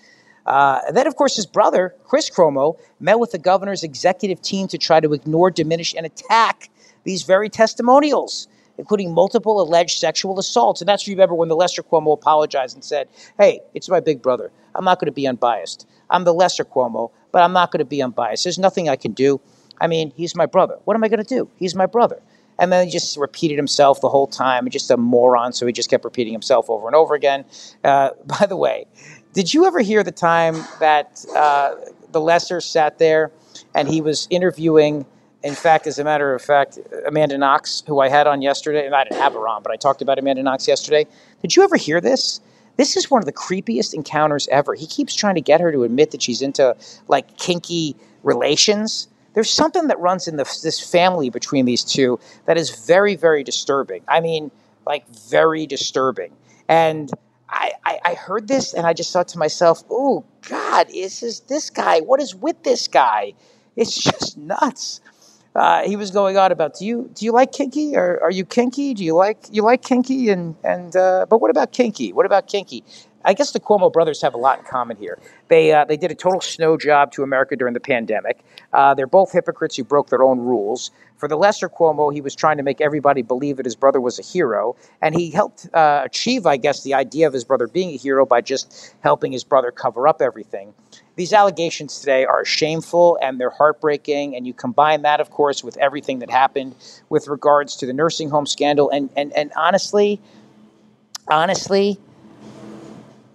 Uh, 0.47 0.83
and 0.87 0.97
then, 0.97 1.09
of 1.09 1.17
course, 1.17 1.35
his 1.35 1.47
brother, 1.47 1.97
Chris 2.05 2.31
Cuomo, 2.31 2.79
met 3.01 3.19
with 3.19 3.33
the 3.33 3.39
governor's 3.41 3.83
executive 3.83 4.41
team 4.41 4.69
to 4.69 4.79
try 4.79 5.01
to 5.01 5.13
ignore, 5.15 5.51
diminish, 5.51 5.97
and 5.97 6.07
attack 6.07 6.71
these 7.03 7.25
very 7.25 7.49
testimonials 7.49 8.47
including 8.79 9.13
multiple 9.13 9.61
alleged 9.61 9.99
sexual 9.99 10.39
assaults. 10.39 10.81
And 10.81 10.89
that's, 10.89 11.07
remember, 11.07 11.35
when 11.35 11.49
the 11.49 11.57
Lester 11.57 11.83
Cuomo 11.83 12.15
apologized 12.15 12.77
and 12.77 12.85
said, 12.85 13.09
hey, 13.39 13.61
it's 13.75 13.89
my 13.89 14.01
big 14.01 14.23
brother. 14.23 14.51
I'm 14.75 14.85
not 14.85 14.99
going 14.99 15.07
to 15.07 15.13
be 15.13 15.27
unbiased. 15.27 15.87
I'm 16.11 16.25
the 16.25 16.35
Lester 16.35 16.65
Cuomo, 16.65 17.11
but 17.33 17.43
I'm 17.43 17.53
not 17.53 17.71
going 17.71 17.79
to 17.79 17.85
be 17.85 18.03
unbiased. 18.03 18.45
There's 18.45 18.59
nothing 18.59 18.89
I 18.89 18.97
can 18.97 19.13
do. 19.13 19.41
I 19.81 19.87
mean, 19.87 20.13
he's 20.17 20.35
my 20.35 20.47
brother. 20.47 20.79
What 20.85 20.95
am 20.95 21.05
I 21.05 21.09
going 21.09 21.25
to 21.25 21.35
do? 21.35 21.49
He's 21.57 21.75
my 21.75 21.87
brother. 21.87 22.21
And 22.59 22.73
then 22.73 22.87
he 22.87 22.93
just 22.93 23.17
repeated 23.17 23.57
himself 23.57 24.01
the 24.01 24.09
whole 24.09 24.29
time, 24.29 24.69
just 24.71 24.91
a 24.91 24.97
moron. 24.97 25.53
So 25.53 25.67
he 25.67 25.73
just 25.73 25.91
kept 25.91 26.05
repeating 26.05 26.33
himself 26.33 26.71
over 26.71 26.87
and 26.87 26.95
over 26.95 27.15
again. 27.15 27.45
Uh, 27.83 28.11
by 28.25 28.47
the 28.47 28.57
way, 28.57 28.87
did 29.33 29.53
you 29.53 29.67
ever 29.67 29.81
hear 29.81 30.05
the 30.05 30.13
time 30.13 30.55
that 30.79 31.25
uh, 31.35 31.75
the 32.15 32.21
Lester 32.21 32.61
sat 32.63 32.99
there 32.99 33.31
and 33.75 33.89
he 33.89 34.01
was 34.01 34.27
interviewing. 34.31 35.05
In 35.45 35.55
fact, 35.55 35.87
as 35.87 35.99
a 35.99 36.05
matter 36.05 36.35
of 36.35 36.41
fact, 36.41 36.79
Amanda 37.07 37.37
Knox, 37.37 37.83
who 37.87 38.01
I 38.01 38.09
had 38.09 38.27
on 38.27 38.41
yesterday, 38.41 38.87
and 38.87 38.95
I 38.95 39.05
didn't 39.05 39.21
have 39.21 39.35
her 39.35 39.47
on, 39.47 39.63
but 39.63 39.71
I 39.71 39.77
talked 39.77 40.01
about 40.01 40.19
Amanda 40.19 40.43
Knox 40.43 40.67
yesterday. 40.67 41.07
Did 41.43 41.55
you 41.55 41.63
ever 41.63 41.77
hear 41.77 42.01
this? 42.01 42.41
This 42.79 42.97
is 42.97 43.11
one 43.11 43.21
of 43.21 43.27
the 43.27 43.33
creepiest 43.33 43.93
encounters 43.93 44.49
ever. 44.49 44.75
He 44.75 44.87
keeps 44.87 45.15
trying 45.15 45.35
to 45.35 45.43
get 45.43 45.61
her 45.61 45.71
to 45.71 45.85
admit 45.85 46.13
that 46.13 46.23
she's 46.23 46.41
into 46.41 46.75
like 47.09 47.37
kinky 47.37 47.95
relations. 48.23 49.07
There's 49.35 49.51
something 49.51 49.89
that 49.89 50.01
runs 50.01 50.27
in 50.27 50.37
the, 50.37 50.45
this 50.63 50.81
family 50.81 51.29
between 51.29 51.67
these 51.67 51.85
two 51.85 52.19
that 52.47 52.57
is 52.57 52.71
very, 52.87 53.15
very 53.15 53.45
disturbing. 53.45 54.03
I 54.09 54.21
mean, 54.21 54.51
like 54.87 55.07
very 55.09 55.67
disturbing. 55.67 56.33
And 56.69 57.11
I, 57.51 57.73
I, 57.85 58.01
I 58.03 58.15
heard 58.15 58.49
this 58.49 58.73
and 58.73 58.87
I 58.87 58.95
just 58.95 59.13
thought 59.13 59.29
to 59.29 59.39
myself, 59.39 59.85
oh 59.91 60.25
God, 60.49 60.89
is 60.93 61.21
this 61.21 61.41
this 61.41 61.69
guy? 61.69 62.01
What 62.01 62.23
is 62.23 62.35
with 62.35 62.63
this 62.63 62.89
guy? 62.89 63.35
It's 63.77 63.95
just 63.95 64.39
nuts. 64.39 65.01
Uh, 65.55 65.83
he 65.85 65.95
was 65.95 66.11
going 66.11 66.37
on 66.37 66.51
about 66.51 66.77
do 66.79 66.85
you 66.85 67.11
do 67.14 67.25
you 67.25 67.33
like 67.33 67.53
kinky 67.53 67.97
or 67.97 68.21
are 68.23 68.31
you 68.31 68.45
kinky? 68.45 68.93
Do 68.93 69.05
you 69.05 69.14
like 69.14 69.38
you 69.51 69.62
like 69.62 69.83
kinky 69.83 70.29
and 70.31 70.57
and 70.64 70.97
uh, 70.97 71.27
but 71.29 71.40
what 71.40 71.51
about 71.51 71.73
kinky? 71.73 72.12
What 72.12 72.27
about 72.27 72.49
kinky? 72.49 72.83
I 73.27 73.33
guess 73.33 73.53
the 73.53 73.61
Cuomo 73.61 73.90
brothers 73.90 74.21
have 74.21 74.35
a 74.35 74.37
lot 74.37 74.59
in 74.59 74.64
common 74.67 74.97
here. 74.97 75.19
They 75.49 75.73
uh, 75.73 75.85
they 75.85 75.97
did 75.97 76.11
a 76.11 76.14
total 76.14 76.40
snow 76.40 76.77
job 76.77 77.12
to 77.12 77.23
America 77.23 77.57
during 77.57 77.73
the 77.73 77.81
pandemic. 77.81 78.45
Uh, 78.73 78.95
they're 78.95 79.07
both 79.07 79.33
hypocrites 79.33 79.77
who 79.77 79.85
broke 79.85 80.11
their 80.11 80.23
own 80.23 80.40
rules. 80.40 80.90
For 81.17 81.29
the 81.29 81.37
lesser 81.37 81.69
Cuomo, 81.69 82.12
he 82.12 82.21
was 82.21 82.35
trying 82.35 82.57
to 82.59 82.62
make 82.62 82.81
everybody 82.81 83.23
believe 83.23 83.57
that 83.57 83.64
his 83.64 83.77
brother 83.77 84.01
was 84.01 84.19
a 84.19 84.23
hero, 84.23 84.77
and 85.01 85.14
he 85.14 85.31
helped 85.31 85.69
uh, 85.73 86.03
achieve, 86.05 86.45
I 86.45 86.57
guess, 86.57 86.83
the 86.83 86.95
idea 86.95 87.27
of 87.27 87.33
his 87.33 87.45
brother 87.45 87.67
being 87.69 87.90
a 87.90 87.97
hero 87.97 88.27
by 88.27 88.40
just 88.40 88.95
helping 89.01 89.33
his 89.33 89.45
brother 89.45 89.71
cover 89.71 90.07
up 90.07 90.21
everything. 90.21 90.75
These 91.16 91.33
allegations 91.33 92.00
today 92.00 92.24
are 92.24 92.44
shameful 92.44 93.18
and 93.22 93.40
they're 93.40 93.50
heartbreaking, 93.50 94.35
and 94.35 94.46
you 94.46 94.53
combine 94.53 95.03
that, 95.03 95.20
of 95.20 95.31
course, 95.31 95.62
with 95.62 95.77
everything 95.77 96.18
that 96.20 96.31
happened 96.31 96.74
with 97.09 97.29
regards 97.29 97.77
to 97.77 97.87
the 97.87 97.92
nursing 97.92 98.31
home 98.31 98.46
scandal, 98.46 98.90
and 98.90 99.11
and 99.16 99.33
and 99.37 99.53
honestly, 99.57 100.20
honestly 101.29 102.00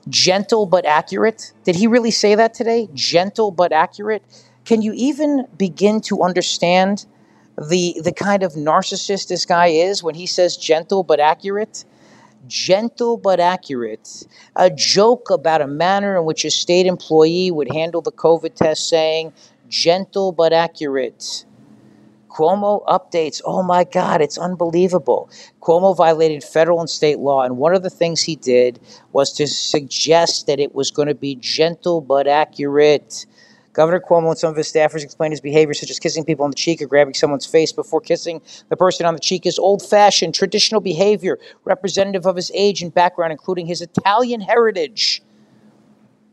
gentle 0.09 0.65
but 0.65 0.85
accurate. 0.85 1.53
Did 1.63 1.75
he 1.75 1.87
really 1.87 2.11
say 2.11 2.35
that 2.35 2.53
today? 2.53 2.89
Gentle 2.93 3.51
but 3.51 3.71
accurate. 3.71 4.23
Can 4.65 4.81
you 4.81 4.93
even 4.95 5.45
begin 5.57 6.01
to 6.01 6.21
understand 6.23 7.05
the 7.57 7.99
the 8.03 8.11
kind 8.11 8.43
of 8.43 8.53
narcissist 8.53 9.27
this 9.27 9.45
guy 9.45 9.67
is 9.67 10.03
when 10.03 10.15
he 10.15 10.25
says 10.25 10.57
gentle 10.57 11.03
but 11.03 11.19
accurate? 11.19 11.85
Gentle 12.49 13.15
but 13.15 13.39
accurate. 13.39 14.27
A 14.55 14.69
joke 14.71 15.29
about 15.29 15.61
a 15.61 15.67
manner 15.67 16.17
in 16.17 16.25
which 16.25 16.43
a 16.43 16.51
state 16.51 16.87
employee 16.87 17.51
would 17.51 17.71
handle 17.71 18.01
the 18.01 18.11
COVID 18.11 18.55
test, 18.55 18.89
saying 18.89 19.31
gentle 19.69 20.31
but 20.33 20.51
accurate. 20.51 21.45
Cuomo 22.29 22.85
updates. 22.85 23.41
Oh 23.45 23.63
my 23.63 23.83
God, 23.83 24.21
it's 24.21 24.37
unbelievable. 24.37 25.29
Cuomo 25.61 25.95
violated 25.95 26.43
federal 26.43 26.79
and 26.79 26.89
state 26.89 27.19
law, 27.19 27.43
and 27.43 27.57
one 27.57 27.75
of 27.75 27.83
the 27.83 27.89
things 27.89 28.21
he 28.21 28.35
did 28.35 28.79
was 29.13 29.31
to 29.33 29.47
suggest 29.47 30.47
that 30.47 30.59
it 30.59 30.73
was 30.73 30.91
going 30.91 31.07
to 31.07 31.15
be 31.15 31.35
gentle 31.35 32.01
but 32.01 32.27
accurate. 32.27 33.25
Governor 33.79 34.01
Cuomo 34.01 34.27
and 34.27 34.37
some 34.37 34.49
of 34.51 34.57
his 34.57 34.69
staffers 34.69 35.05
explained 35.05 35.31
his 35.31 35.39
behavior, 35.39 35.73
such 35.73 35.89
as 35.89 35.99
kissing 35.99 36.25
people 36.25 36.43
on 36.43 36.51
the 36.51 36.55
cheek 36.57 36.81
or 36.81 36.85
grabbing 36.85 37.13
someone's 37.13 37.45
face 37.45 37.71
before 37.71 38.01
kissing 38.01 38.41
the 38.67 38.75
person 38.75 39.05
on 39.05 39.13
the 39.13 39.21
cheek, 39.21 39.45
is 39.45 39.57
old 39.57 39.81
fashioned, 39.81 40.35
traditional 40.35 40.81
behavior, 40.81 41.39
representative 41.63 42.25
of 42.25 42.35
his 42.35 42.51
age 42.53 42.81
and 42.81 42.93
background, 42.93 43.31
including 43.31 43.65
his 43.65 43.81
Italian 43.81 44.41
heritage. 44.41 45.21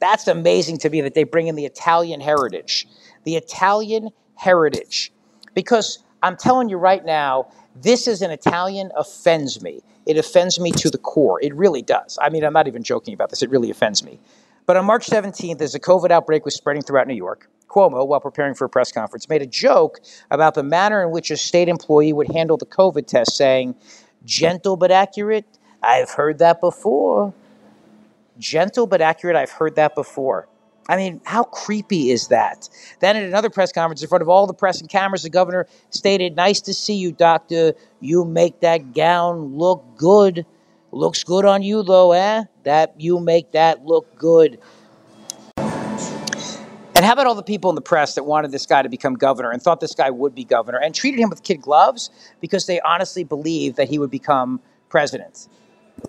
That's 0.00 0.26
amazing 0.26 0.78
to 0.78 0.90
me 0.90 1.00
that 1.02 1.14
they 1.14 1.22
bring 1.22 1.46
in 1.46 1.54
the 1.54 1.66
Italian 1.66 2.20
heritage. 2.20 2.88
The 3.22 3.36
Italian 3.36 4.10
heritage. 4.34 5.12
Because 5.54 6.02
I'm 6.24 6.36
telling 6.36 6.68
you 6.68 6.78
right 6.78 7.04
now, 7.04 7.52
this 7.76 8.08
is 8.08 8.22
an 8.22 8.32
Italian 8.32 8.90
offends 8.96 9.62
me. 9.62 9.82
It 10.04 10.18
offends 10.18 10.58
me 10.58 10.72
to 10.72 10.90
the 10.90 10.98
core. 10.98 11.40
It 11.40 11.54
really 11.54 11.82
does. 11.82 12.18
I 12.20 12.28
mean, 12.28 12.42
I'm 12.42 12.54
not 12.54 12.66
even 12.66 12.82
joking 12.82 13.14
about 13.14 13.30
this. 13.30 13.40
It 13.40 13.50
really 13.50 13.70
offends 13.70 14.02
me. 14.02 14.18
But 14.66 14.76
on 14.76 14.84
March 14.84 15.06
17th, 15.06 15.60
as 15.60 15.72
the 15.72 15.80
COVID 15.80 16.10
outbreak 16.10 16.44
was 16.44 16.56
spreading 16.56 16.82
throughout 16.82 17.06
New 17.06 17.14
York, 17.14 17.48
Cuomo, 17.68 18.06
while 18.06 18.20
preparing 18.20 18.54
for 18.54 18.64
a 18.64 18.68
press 18.68 18.90
conference, 18.90 19.28
made 19.28 19.42
a 19.42 19.46
joke 19.46 20.00
about 20.30 20.54
the 20.54 20.64
manner 20.64 21.02
in 21.02 21.12
which 21.12 21.30
a 21.30 21.36
state 21.36 21.68
employee 21.68 22.12
would 22.12 22.30
handle 22.32 22.56
the 22.56 22.66
COVID 22.66 23.06
test, 23.06 23.36
saying, 23.36 23.76
gentle 24.24 24.76
but 24.76 24.90
accurate. 24.90 25.46
I've 25.82 26.10
heard 26.10 26.38
that 26.38 26.60
before. 26.60 27.32
Gentle 28.38 28.88
but 28.88 29.00
accurate. 29.00 29.36
I've 29.36 29.52
heard 29.52 29.76
that 29.76 29.94
before. 29.94 30.48
I 30.88 30.96
mean, 30.96 31.20
how 31.24 31.44
creepy 31.44 32.10
is 32.10 32.28
that? 32.28 32.68
Then 33.00 33.16
at 33.16 33.24
another 33.24 33.50
press 33.50 33.72
conference 33.72 34.02
in 34.02 34.08
front 34.08 34.22
of 34.22 34.28
all 34.28 34.46
the 34.46 34.54
press 34.54 34.80
and 34.80 34.88
cameras, 34.88 35.22
the 35.22 35.30
governor 35.30 35.66
stated, 35.90 36.36
Nice 36.36 36.60
to 36.62 36.74
see 36.74 36.94
you, 36.94 37.12
doctor. 37.12 37.74
You 38.00 38.24
make 38.24 38.60
that 38.60 38.94
gown 38.94 39.56
look 39.56 39.84
good. 39.96 40.46
Looks 40.96 41.24
good 41.24 41.44
on 41.44 41.62
you, 41.62 41.82
though, 41.82 42.12
eh? 42.12 42.44
That 42.62 42.94
you 42.98 43.20
make 43.20 43.52
that 43.52 43.84
look 43.84 44.16
good. 44.16 44.58
And 45.58 47.04
how 47.04 47.12
about 47.12 47.26
all 47.26 47.34
the 47.34 47.42
people 47.42 47.68
in 47.68 47.74
the 47.74 47.82
press 47.82 48.14
that 48.14 48.24
wanted 48.24 48.50
this 48.50 48.64
guy 48.64 48.80
to 48.80 48.88
become 48.88 49.12
governor 49.12 49.50
and 49.50 49.60
thought 49.60 49.80
this 49.80 49.94
guy 49.94 50.08
would 50.08 50.34
be 50.34 50.42
governor 50.42 50.78
and 50.78 50.94
treated 50.94 51.20
him 51.20 51.28
with 51.28 51.42
kid 51.42 51.60
gloves 51.60 52.08
because 52.40 52.64
they 52.64 52.80
honestly 52.80 53.24
believed 53.24 53.76
that 53.76 53.90
he 53.90 53.98
would 53.98 54.10
become 54.10 54.58
president? 54.88 55.48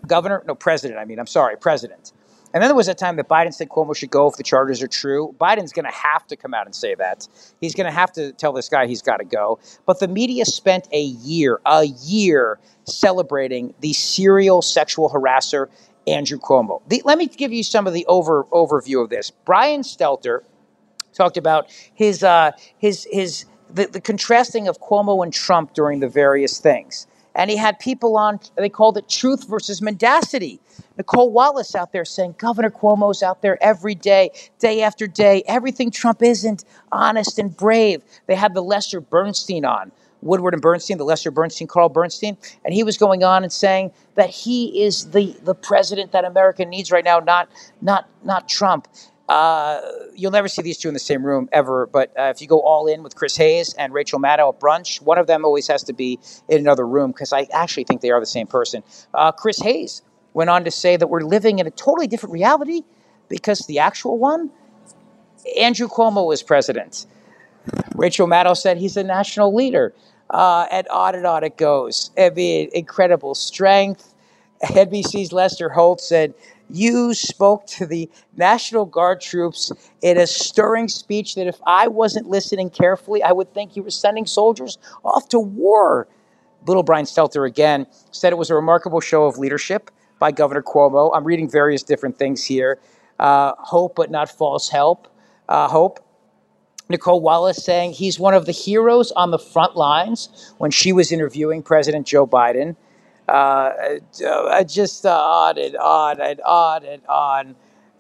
Governor? 0.08 0.42
No, 0.48 0.56
president, 0.56 1.02
I 1.02 1.04
mean, 1.04 1.20
I'm 1.20 1.28
sorry, 1.28 1.58
president. 1.58 2.14
And 2.54 2.64
then 2.64 2.70
there 2.70 2.76
was 2.76 2.88
a 2.88 2.94
time 2.94 3.18
that 3.18 3.28
Biden 3.28 3.54
said 3.54 3.70
Cuomo 3.70 3.96
should 3.96 4.10
go 4.10 4.28
if 4.28 4.36
the 4.38 4.44
charges 4.44 4.82
are 4.82 4.88
true. 4.88 5.36
Biden's 5.40 5.74
going 5.74 5.86
to 5.86 5.92
have 5.92 6.26
to 6.28 6.36
come 6.36 6.54
out 6.54 6.66
and 6.66 6.74
say 6.74 6.96
that. 6.96 7.28
He's 7.60 7.76
going 7.76 7.86
to 7.86 7.92
have 7.92 8.12
to 8.14 8.32
tell 8.34 8.54
this 8.54 8.70
guy 8.70 8.88
he's 8.88 9.02
got 9.02 9.18
to 9.18 9.26
go. 9.26 9.60
But 9.86 10.00
the 10.00 10.08
media 10.08 10.46
spent 10.46 10.88
a 10.92 11.02
year, 11.02 11.60
a 11.66 11.86
year 11.86 12.58
celebrating 12.86 13.74
the 13.82 13.94
serial 13.94 14.62
sexual 14.62 15.10
harasser, 15.10 15.68
Andrew 16.08 16.40
Cuomo. 16.40 16.82
The, 16.88 17.02
let 17.04 17.18
me 17.18 17.28
give 17.28 17.52
you 17.52 17.64
some 17.64 17.86
of 17.86 17.94
the 17.94 18.06
over 18.06 18.46
overview 18.46 19.04
of 19.04 19.10
this. 19.10 19.30
Brian 19.30 19.82
Stelter 19.82 20.40
talked 21.14 21.36
about 21.38 21.70
his 21.94 22.24
uh, 22.24 22.52
his 22.78 23.06
his 23.12 23.46
the, 23.70 23.88
the 23.88 24.00
contrasting 24.00 24.70
of 24.70 24.80
Cuomo 24.80 25.22
and 25.24 25.34
Trump 25.34 25.74
during 25.74 26.00
the 26.00 26.08
various 26.08 26.60
things. 26.60 27.08
And 27.38 27.52
he 27.52 27.56
had 27.56 27.80
people 27.80 28.18
on, 28.18 28.40
they 28.58 28.68
called 28.68 28.98
it 28.98 29.08
truth 29.08 29.48
versus 29.48 29.82
mendacity. 29.82 30.60
Nicolle 30.98 31.32
Wallace 31.32 31.76
out 31.76 31.94
there 31.94 32.04
saying 32.04 32.36
Governor 32.40 32.72
Cuomo's 32.72 33.22
out 33.22 33.44
there 33.44 33.64
every 33.64 33.94
day, 33.94 34.32
day 34.58 34.82
after 34.82 35.06
day. 35.06 35.44
Everything 35.48 35.92
Trump 35.92 36.24
isn't 36.24 36.66
honest 36.92 37.38
and 37.38 37.56
brave. 37.56 38.02
They 38.26 38.36
had 38.36 38.56
the 38.56 38.64
Lester 38.64 39.00
Bernstein 39.00 39.64
on. 39.64 39.92
Woodward 40.24 40.56
and 40.56 40.62
Bernstein, 40.64 40.98
the 40.98 41.06
Lester 41.06 41.30
Bernstein, 41.30 41.68
Carl 41.68 41.90
Bernstein, 41.90 42.38
and 42.66 42.74
he 42.74 42.84
was 42.84 42.98
going 42.98 43.24
on 43.24 43.44
and 43.44 43.54
saying 43.54 43.92
that 44.16 44.32
he 44.32 44.82
is 44.82 45.12
the, 45.12 45.36
the 45.44 45.54
president 45.54 46.12
that 46.12 46.26
America 46.26 46.66
needs 46.66 46.92
right 46.92 47.06
now, 47.06 47.20
not 47.20 47.50
not 47.82 48.10
not 48.24 48.50
Trump. 48.50 48.88
Uh, 49.28 49.82
you'll 50.16 50.32
never 50.32 50.48
see 50.48 50.62
these 50.62 50.78
two 50.78 50.88
in 50.88 50.94
the 50.94 51.00
same 51.00 51.24
room 51.24 51.50
ever, 51.52 51.88
but 51.88 52.12
uh, 52.18 52.24
if 52.34 52.42
you 52.42 52.48
go 52.48 52.62
all 52.62 52.88
in 52.88 53.04
with 53.04 53.16
Chris 53.16 53.36
Hayes 53.38 53.74
and 53.74 53.94
Rachel 53.94 54.20
Maddow 54.20 54.54
at 54.54 54.60
brunch, 54.60 55.02
one 55.02 55.18
of 55.18 55.28
them 55.28 55.44
always 55.44 55.68
has 55.68 55.84
to 55.84 55.94
be 55.94 56.18
in 56.48 56.60
another 56.60 56.88
room 56.88 57.12
because 57.12 57.34
I 57.34 57.48
actually 57.52 57.84
think 57.84 58.02
they 58.02 58.12
are 58.12 58.22
the 58.22 58.26
same 58.26 58.48
person. 58.48 58.84
Uh, 59.14 59.34
Chris 59.34 59.60
Hayes 59.60 60.02
went 60.34 60.50
on 60.50 60.64
to 60.64 60.72
say 60.72 60.96
that 60.96 61.08
we're 61.08 61.22
living 61.22 61.60
in 61.60 61.68
a 61.68 61.72
totally 61.72 62.08
different 62.08 62.34
reality 62.34 62.84
because 63.28 63.60
the 63.68 63.80
actual 63.80 64.18
one, 64.18 64.50
Andrew 65.60 65.90
Cuomo 65.90 66.34
is 66.34 66.42
president. 66.42 67.06
Rachel 67.96 68.28
Maddow 68.28 68.56
said 68.56 68.78
he's 68.78 68.96
a 68.96 69.04
national 69.04 69.54
leader. 69.54 69.94
Uh, 70.30 70.68
and 70.72 70.88
on 70.90 71.16
and 71.16 71.26
on 71.26 71.44
it 71.44 71.58
goes. 71.58 72.12
I 72.18 72.30
mean, 72.30 72.70
incredible 72.74 73.36
strength. 73.36 74.14
NBC's 74.62 75.32
Lester 75.32 75.70
Holt 75.70 76.02
said 76.02 76.34
you 76.70 77.14
spoke 77.14 77.66
to 77.68 77.86
the 77.86 78.10
National 78.36 78.86
Guard 78.86 79.22
troops 79.22 79.72
in 80.02 80.18
a 80.18 80.28
stirring 80.28 80.88
speech 80.88 81.36
that 81.36 81.48
if 81.48 81.60
I 81.66 81.88
wasn't 81.88 82.28
listening 82.28 82.70
carefully, 82.70 83.24
I 83.24 83.32
would 83.32 83.54
think 83.54 83.76
you 83.76 83.84
were 83.84 83.92
sending 83.92 84.26
soldiers 84.26 84.78
off 85.04 85.30
to 85.30 85.40
war. 85.40 86.08
Little 86.66 86.84
Brian 86.84 87.06
Stelter 87.06 87.48
again 87.48 87.88
said 88.12 88.34
it 88.34 88.38
was 88.38 88.50
a 88.50 88.56
remarkable 88.56 89.00
show 89.00 89.26
of 89.26 89.38
leadership 89.38 89.92
by 90.20 90.32
Governor 90.32 90.62
Cuomo. 90.62 91.12
I'm 91.14 91.24
reading 91.24 91.50
various 91.50 91.84
different 91.84 92.18
things 92.18 92.44
here. 92.44 92.80
Uh, 93.20 93.54
hope, 93.58 93.96
but 93.96 94.12
not 94.12 94.30
false 94.30 94.70
help. 94.70 95.08
Uh, 95.48 95.68
hope. 95.68 96.04
Nicolle 96.90 97.22
Wallace 97.22 97.64
saying 97.64 97.92
he's 97.92 98.18
one 98.18 98.34
of 98.34 98.46
the 98.46 98.52
heroes 98.54 99.12
on 99.12 99.32
the 99.32 99.40
front 99.40 99.76
lines 99.76 100.54
when 100.58 100.72
she 100.72 100.94
was 100.94 101.12
interviewing 101.12 101.62
President 101.62 102.08
Joe 102.08 102.26
Biden 102.26 102.76
uh, 103.28 103.72
uh, 104.26 104.64
just 104.64 105.06
uh, 105.06 105.10
on 105.10 105.58
and 105.58 105.76
on 105.78 106.22
and 106.22 106.42
on 106.42 106.86
and 106.86 107.06
on. 107.08 107.56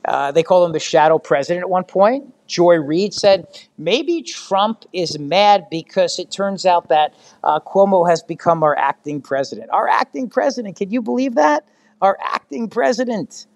Uh, 0.05 0.31
they 0.31 0.41
call 0.43 0.65
him 0.65 0.71
the 0.71 0.79
shadow 0.79 1.19
president 1.19 1.63
at 1.63 1.69
one 1.69 1.83
point. 1.83 2.33
Joy 2.47 2.75
Reid 2.75 3.13
said 3.13 3.45
maybe 3.77 4.21
Trump 4.21 4.85
is 4.93 5.19
mad 5.19 5.67
because 5.69 6.17
it 6.17 6.31
turns 6.31 6.65
out 6.65 6.87
that 6.87 7.13
uh, 7.43 7.59
Cuomo 7.59 8.07
has 8.09 8.23
become 8.23 8.63
our 8.63 8.77
acting 8.77 9.21
president. 9.21 9.69
Our 9.71 9.87
acting 9.89 10.29
president, 10.29 10.77
can 10.77 10.91
you 10.91 11.01
believe 11.01 11.35
that? 11.35 11.67
Our 12.01 12.17
acting 12.23 12.69
president. 12.69 13.47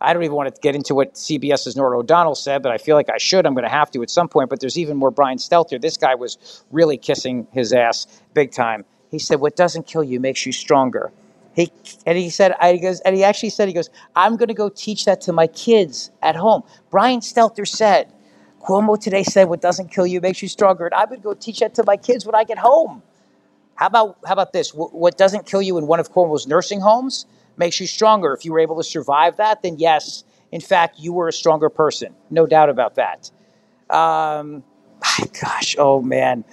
I 0.00 0.12
don't 0.14 0.24
even 0.24 0.34
want 0.34 0.52
to 0.52 0.60
get 0.60 0.74
into 0.74 0.94
what 0.94 1.14
CBS's 1.14 1.76
Norah 1.76 1.98
O'Donnell 1.98 2.34
said, 2.34 2.62
but 2.62 2.72
I 2.72 2.78
feel 2.78 2.96
like 2.96 3.10
I 3.10 3.18
should. 3.18 3.44
I'm 3.44 3.52
going 3.52 3.64
to 3.64 3.70
have 3.70 3.90
to 3.92 4.02
at 4.02 4.08
some 4.10 4.28
point. 4.28 4.48
But 4.48 4.60
there's 4.60 4.78
even 4.78 4.96
more 4.96 5.10
Brian 5.10 5.38
Stelter. 5.38 5.80
This 5.80 5.96
guy 5.96 6.14
was 6.14 6.64
really 6.70 6.96
kissing 6.96 7.46
his 7.52 7.72
ass 7.72 8.06
big 8.32 8.50
time. 8.50 8.84
He 9.10 9.18
said, 9.18 9.40
"What 9.40 9.56
doesn't 9.56 9.86
kill 9.86 10.04
you 10.04 10.20
makes 10.20 10.46
you 10.46 10.52
stronger." 10.52 11.12
He 11.54 11.72
and 12.06 12.16
he 12.16 12.30
said, 12.30 12.54
I 12.60 12.74
he 12.74 12.78
goes, 12.78 13.00
and 13.00 13.16
he 13.16 13.24
actually 13.24 13.50
said, 13.50 13.68
he 13.68 13.74
goes, 13.74 13.90
"I'm 14.14 14.36
going 14.36 14.48
to 14.48 14.54
go 14.54 14.68
teach 14.68 15.04
that 15.06 15.20
to 15.22 15.32
my 15.32 15.46
kids 15.48 16.10
at 16.22 16.36
home." 16.36 16.62
Brian 16.90 17.20
Stelter 17.20 17.66
said, 17.66 18.12
"Cuomo 18.62 19.00
today 19.00 19.24
said, 19.24 19.48
what 19.48 19.60
doesn't 19.60 19.90
kill 19.90 20.06
you 20.06 20.20
makes 20.20 20.42
you 20.42 20.48
stronger," 20.48 20.86
and 20.86 20.94
I 20.94 21.04
would 21.06 21.22
go 21.22 21.34
teach 21.34 21.60
that 21.60 21.74
to 21.74 21.84
my 21.84 21.96
kids 21.96 22.24
when 22.24 22.34
I 22.34 22.44
get 22.44 22.58
home. 22.58 23.02
How 23.74 23.86
about 23.86 24.18
how 24.26 24.34
about 24.34 24.52
this? 24.52 24.70
What 24.74 25.16
doesn't 25.18 25.46
kill 25.46 25.62
you 25.62 25.78
in 25.78 25.86
one 25.86 26.00
of 26.00 26.12
Cuomo's 26.12 26.46
nursing 26.46 26.80
homes 26.80 27.26
makes 27.56 27.80
you 27.80 27.86
stronger. 27.86 28.32
If 28.34 28.44
you 28.44 28.52
were 28.52 28.60
able 28.60 28.76
to 28.76 28.84
survive 28.84 29.36
that, 29.38 29.62
then 29.62 29.78
yes, 29.78 30.22
in 30.52 30.60
fact, 30.60 30.98
you 30.98 31.12
were 31.12 31.28
a 31.28 31.32
stronger 31.32 31.68
person. 31.68 32.14
No 32.30 32.46
doubt 32.46 32.68
about 32.68 32.96
that. 32.96 33.30
Um, 33.88 34.62
gosh, 35.40 35.76
oh 35.78 36.00
man, 36.02 36.44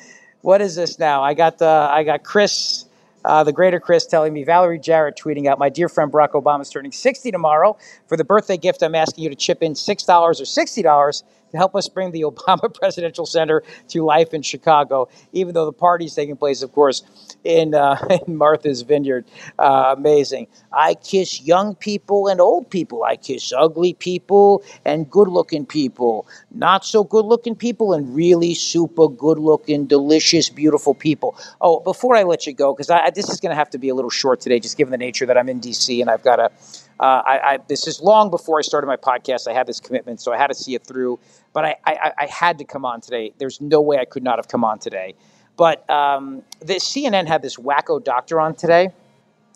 what 0.48 0.62
is 0.62 0.76
this 0.76 0.98
now? 0.98 1.22
I 1.22 1.34
got 1.34 1.58
the 1.58 1.68
I 1.68 2.04
got 2.04 2.24
Chris. 2.24 2.86
Uh, 3.26 3.44
the 3.44 3.52
greater 3.52 3.82
Chris 3.82 4.06
telling 4.06 4.32
me, 4.32 4.46
Valerie 4.46 4.80
Jarrett 4.80 5.18
tweeting 5.18 5.46
out, 5.46 5.60
my 5.60 5.68
dear 5.68 5.90
friend 5.90 6.10
Barack 6.10 6.32
Obama 6.32 6.62
is 6.62 6.70
turning 6.70 6.94
60 6.94 7.30
tomorrow. 7.32 7.76
For 8.08 8.16
the 8.16 8.24
birthday 8.24 8.56
gift, 8.56 8.82
I'm 8.82 8.96
asking 8.96 9.26
you 9.26 9.30
to 9.30 9.36
chip 9.36 9.62
in 9.62 9.74
$6 9.74 10.08
or 10.08 10.32
$60 10.32 11.24
help 11.58 11.76
us 11.76 11.90
bring 11.90 12.12
the 12.12 12.22
Obama 12.32 12.74
Presidential 12.74 13.26
Center 13.26 13.64
to 13.90 14.04
life 14.04 14.34
in 14.34 14.42
Chicago, 14.42 15.10
even 15.34 15.54
though 15.54 15.66
the 15.66 15.74
party's 15.74 16.14
taking 16.16 16.38
place, 16.38 16.62
of 16.62 16.72
course, 16.72 17.04
in, 17.44 17.74
uh, 17.74 17.98
in 18.28 18.36
Martha's 18.38 18.82
Vineyard. 18.82 19.26
Uh, 19.60 19.96
amazing. 19.98 20.48
I 20.72 20.96
kiss 20.96 21.42
young 21.42 21.76
people 21.76 22.28
and 22.28 22.40
old 22.40 22.70
people. 22.70 23.04
I 23.04 23.16
kiss 23.16 23.52
ugly 23.56 23.94
people 23.94 24.64
and 24.86 25.10
good 25.10 25.28
looking 25.28 25.66
people, 25.66 26.28
not 26.52 26.86
so 26.86 27.04
good 27.04 27.26
looking 27.26 27.56
people, 27.56 27.94
and 27.94 28.16
really 28.16 28.54
super 28.54 29.08
good 29.08 29.40
looking, 29.40 29.86
delicious, 29.86 30.50
beautiful 30.50 30.94
people. 30.94 31.38
Oh, 31.62 31.80
before 31.80 32.16
I 32.16 32.24
let 32.24 32.46
you 32.46 32.54
go, 32.54 32.74
because 32.74 32.88
this 33.14 33.30
is 33.30 33.40
going 33.40 33.52
to 33.52 33.56
have 33.56 33.70
to 33.72 33.78
be 33.78 33.90
a 33.90 33.96
little 33.96 34.12
short 34.12 34.40
today, 34.40 34.60
just 34.60 34.78
given 34.78 34.92
the 34.92 34.98
nature 34.98 35.26
that 35.26 35.38
I'm 35.38 35.50
in 35.50 35.60
DC 35.60 36.00
and 36.02 36.10
I've 36.10 36.24
got 36.24 36.38
to. 36.38 36.52
Uh, 37.00 37.22
I, 37.26 37.40
I, 37.40 37.60
this 37.68 37.88
is 37.88 38.02
long 38.02 38.30
before 38.30 38.58
I 38.58 38.62
started 38.62 38.88
my 38.88 38.98
podcast. 38.98 39.48
I 39.48 39.54
had 39.54 39.68
this 39.68 39.80
commitment, 39.80 40.20
so 40.20 40.34
I 40.34 40.38
had 40.38 40.48
to 40.48 40.56
see 40.56 40.74
it 40.74 40.86
through. 40.86 41.20
But 41.54 41.66
I, 41.66 41.76
I, 41.86 42.12
I 42.18 42.26
had 42.26 42.58
to 42.58 42.66
come 42.66 42.86
on 42.86 43.02
today. 43.02 43.34
There's 43.38 43.62
no 43.62 43.82
way 43.82 43.98
I 43.98 44.06
could 44.06 44.24
not 44.24 44.40
have 44.40 44.48
come 44.48 44.64
on 44.64 44.80
today. 44.80 45.16
But 45.58 45.88
um, 45.90 46.44
the 46.60 46.76
CNN 46.76 47.28
had 47.28 47.42
this 47.42 47.58
wacko 47.58 48.04
doctor 48.04 48.40
on 48.40 48.56
today. 48.56 48.90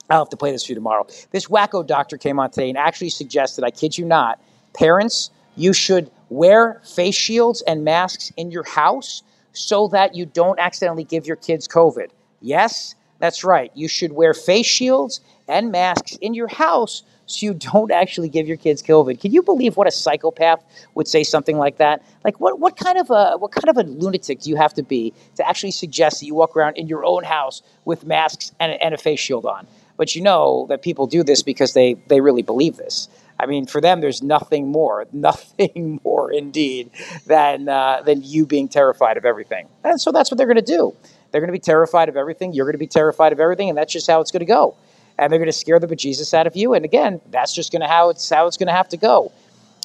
I'll 0.10 0.20
have 0.20 0.30
to 0.30 0.38
play 0.38 0.52
this 0.52 0.66
for 0.66 0.72
you 0.72 0.76
tomorrow. 0.76 1.08
This 1.32 1.46
wacko 1.48 1.86
doctor 1.86 2.18
came 2.18 2.40
on 2.40 2.52
today 2.52 2.70
and 2.70 2.78
actually 2.78 3.10
suggested, 3.10 3.64
I 3.64 3.72
kid 3.72 3.98
you 3.98 4.06
not, 4.06 4.42
parents, 4.74 5.30
you 5.56 5.74
should 5.74 6.12
wear 6.30 6.82
face 6.84 7.16
shields 7.16 7.62
and 7.66 7.84
masks 7.84 8.32
in 8.36 8.52
your 8.52 8.64
house 8.64 9.24
so 9.54 9.88
that 9.90 10.16
you 10.16 10.26
don't 10.26 10.60
accidentally 10.60 11.04
give 11.04 11.28
your 11.28 11.36
kids 11.36 11.68
COVID. 11.68 12.10
Yes, 12.42 12.96
that's 13.20 13.44
right. 13.44 13.72
You 13.76 13.88
should 13.88 14.14
wear 14.14 14.34
face 14.34 14.66
shields 14.66 15.22
and 15.48 15.72
masks 15.72 16.18
in 16.22 16.34
your 16.34 16.48
house 16.48 17.04
so 17.26 17.46
you 17.46 17.54
don't 17.54 17.92
actually 17.92 18.30
give 18.30 18.48
your 18.48 18.58
kids 18.58 18.82
COVID. 18.84 19.20
Can 19.20 19.32
you 19.32 19.42
believe 19.42 19.78
what 19.78 19.88
a 19.88 19.92
psychopath 19.92 20.64
would 20.96 21.08
say 21.08 21.24
something 21.24 21.58
like 21.58 21.78
that? 21.78 22.04
Like 22.24 22.40
what 22.40 22.60
what 22.60 22.78
kind 22.78 22.98
of 22.98 23.10
a 23.10 23.38
what 23.38 23.52
kind 23.52 23.70
of 23.70 23.78
a 23.78 23.90
lunatic 23.90 24.42
do 24.42 24.50
you 24.50 24.56
have 24.58 24.74
to 24.76 24.84
be 24.84 25.14
to 25.36 25.48
actually 25.48 25.72
suggest 25.72 26.20
that 26.20 26.26
you 26.26 26.36
walk 26.36 26.56
around 26.56 26.78
in 26.78 26.88
your 26.88 27.06
own 27.06 27.24
house 27.24 27.62
with 27.86 28.06
masks 28.06 28.52
and, 28.60 28.74
and 28.82 28.94
a 28.94 28.98
face 28.98 29.20
shield 29.20 29.46
on? 29.46 29.68
But 29.98 30.16
you 30.16 30.22
know 30.22 30.66
that 30.70 30.82
people 30.82 31.08
do 31.08 31.24
this 31.24 31.44
because 31.44 31.74
they 31.74 31.96
they 32.08 32.22
really 32.22 32.42
believe 32.42 32.78
this. 32.78 33.08
I 33.40 33.48
mean, 33.48 33.66
for 33.66 33.82
them, 33.82 34.02
there's 34.02 34.22
nothing 34.22 34.68
more, 34.68 35.08
nothing 35.14 36.00
more 36.04 36.32
indeed 36.32 36.92
than 37.28 37.70
uh, 37.70 38.02
than 38.04 38.22
you 38.24 38.46
being 38.46 38.68
terrified 38.68 39.18
of 39.18 39.26
everything. 39.26 39.68
And 39.84 40.00
so 40.02 40.12
that's 40.12 40.30
what 40.32 40.38
they're 40.38 40.48
going 40.48 40.56
to 40.56 40.62
do. 40.62 40.96
They're 41.32 41.42
going 41.42 41.48
to 41.48 41.54
be 41.54 41.60
terrified 41.60 42.10
of 42.10 42.18
everything. 42.18 42.54
You're 42.54 42.66
going 42.66 42.74
to 42.74 42.78
be 42.78 42.88
terrified 42.88 43.32
of 43.32 43.40
everything, 43.40 43.70
and 43.70 43.78
that's 43.78 43.94
just 43.94 44.08
how 44.08 44.20
it's 44.20 44.32
going 44.32 44.42
to 44.42 44.46
go 44.46 44.76
and 45.22 45.32
they're 45.32 45.40
going 45.40 45.48
to 45.48 45.54
scare 45.54 45.80
the 45.80 45.88
bejesus 45.88 46.34
out 46.34 46.48
of 46.48 46.58
you. 46.58 46.74
And 46.74 46.84
again, 46.84 47.22
that's 47.30 47.54
just 47.54 47.72
going 47.72 47.82
to 47.82 47.88
how 47.88 48.10
it's 48.10 48.28
how 48.28 48.48
it's 48.48 48.58
going 48.58 48.68
to 48.68 48.74
have 48.74 48.90
to 48.90 48.98
go. 48.98 49.32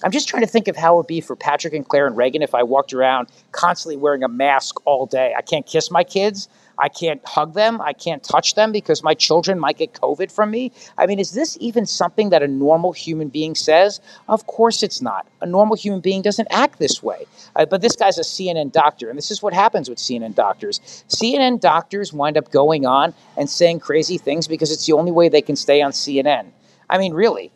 I'm 0.03 0.11
just 0.11 0.29
trying 0.29 0.43
to 0.43 0.47
think 0.47 0.67
of 0.67 0.77
how 0.77 0.95
it 0.95 0.97
would 0.97 1.07
be 1.07 1.21
for 1.21 1.37
Patrick 1.37 1.75
and 1.75 1.87
Claire 1.87 2.07
and 2.07 2.17
Reagan 2.17 2.43
if 2.43 2.55
I 2.55 2.63
walked 2.63 2.93
around 2.93 3.29
constantly 3.53 3.97
wearing 3.97 4.23
a 4.23 4.29
mask 4.29 4.77
all 4.87 5.07
day. 5.07 5.35
I 5.37 5.43
can't 5.43 5.67
kiss 5.67 5.91
my 5.91 6.05
kids. 6.05 6.49
I 6.79 6.89
can't 6.89 7.27
hug 7.27 7.55
them. 7.55 7.81
I 7.81 7.93
can't 7.93 8.23
touch 8.23 8.55
them 8.55 8.73
because 8.73 9.03
my 9.03 9.15
children 9.15 9.59
might 9.59 9.79
get 9.79 9.95
COVID 9.95 10.31
from 10.31 10.51
me. 10.51 10.73
I 10.99 11.07
mean, 11.07 11.19
is 11.19 11.33
this 11.33 11.57
even 11.61 11.87
something 11.87 12.31
that 12.31 12.43
a 12.43 12.49
normal 12.49 12.93
human 12.93 13.29
being 13.29 13.55
says? 13.55 14.01
Of 14.29 14.47
course 14.47 14.83
it's 14.83 15.01
not. 15.01 15.27
A 15.41 15.47
normal 15.47 15.77
human 15.77 16.01
being 16.01 16.23
doesn't 16.23 16.49
act 16.51 16.79
this 16.79 17.03
way. 17.03 17.27
Uh, 17.55 17.65
but 17.65 17.81
this 17.81 17.97
guy's 17.97 18.19
a 18.19 18.23
CNN 18.23 18.73
doctor, 18.73 19.09
and 19.09 19.17
this 19.17 19.31
is 19.31 19.43
what 19.43 19.55
happens 19.55 19.89
with 19.89 19.99
CNN 19.99 20.35
doctors. 20.35 20.81
CNN 21.09 21.61
doctors 21.61 22.13
wind 22.13 22.37
up 22.37 22.51
going 22.51 22.85
on 22.85 23.15
and 23.37 23.49
saying 23.49 23.81
crazy 23.81 24.19
things 24.19 24.47
because 24.47 24.71
it's 24.71 24.87
the 24.87 24.93
only 24.93 25.13
way 25.13 25.29
they 25.29 25.43
can 25.43 25.57
stay 25.57 25.81
on 25.81 25.93
CNN. 25.93 26.47
I 26.91 26.99
mean, 26.99 27.15
really, 27.15 27.51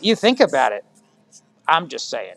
you 0.00 0.16
think 0.16 0.40
about 0.40 0.72
it. 0.72 0.84
I'm 1.68 1.88
just 1.88 2.10
saying. 2.10 2.36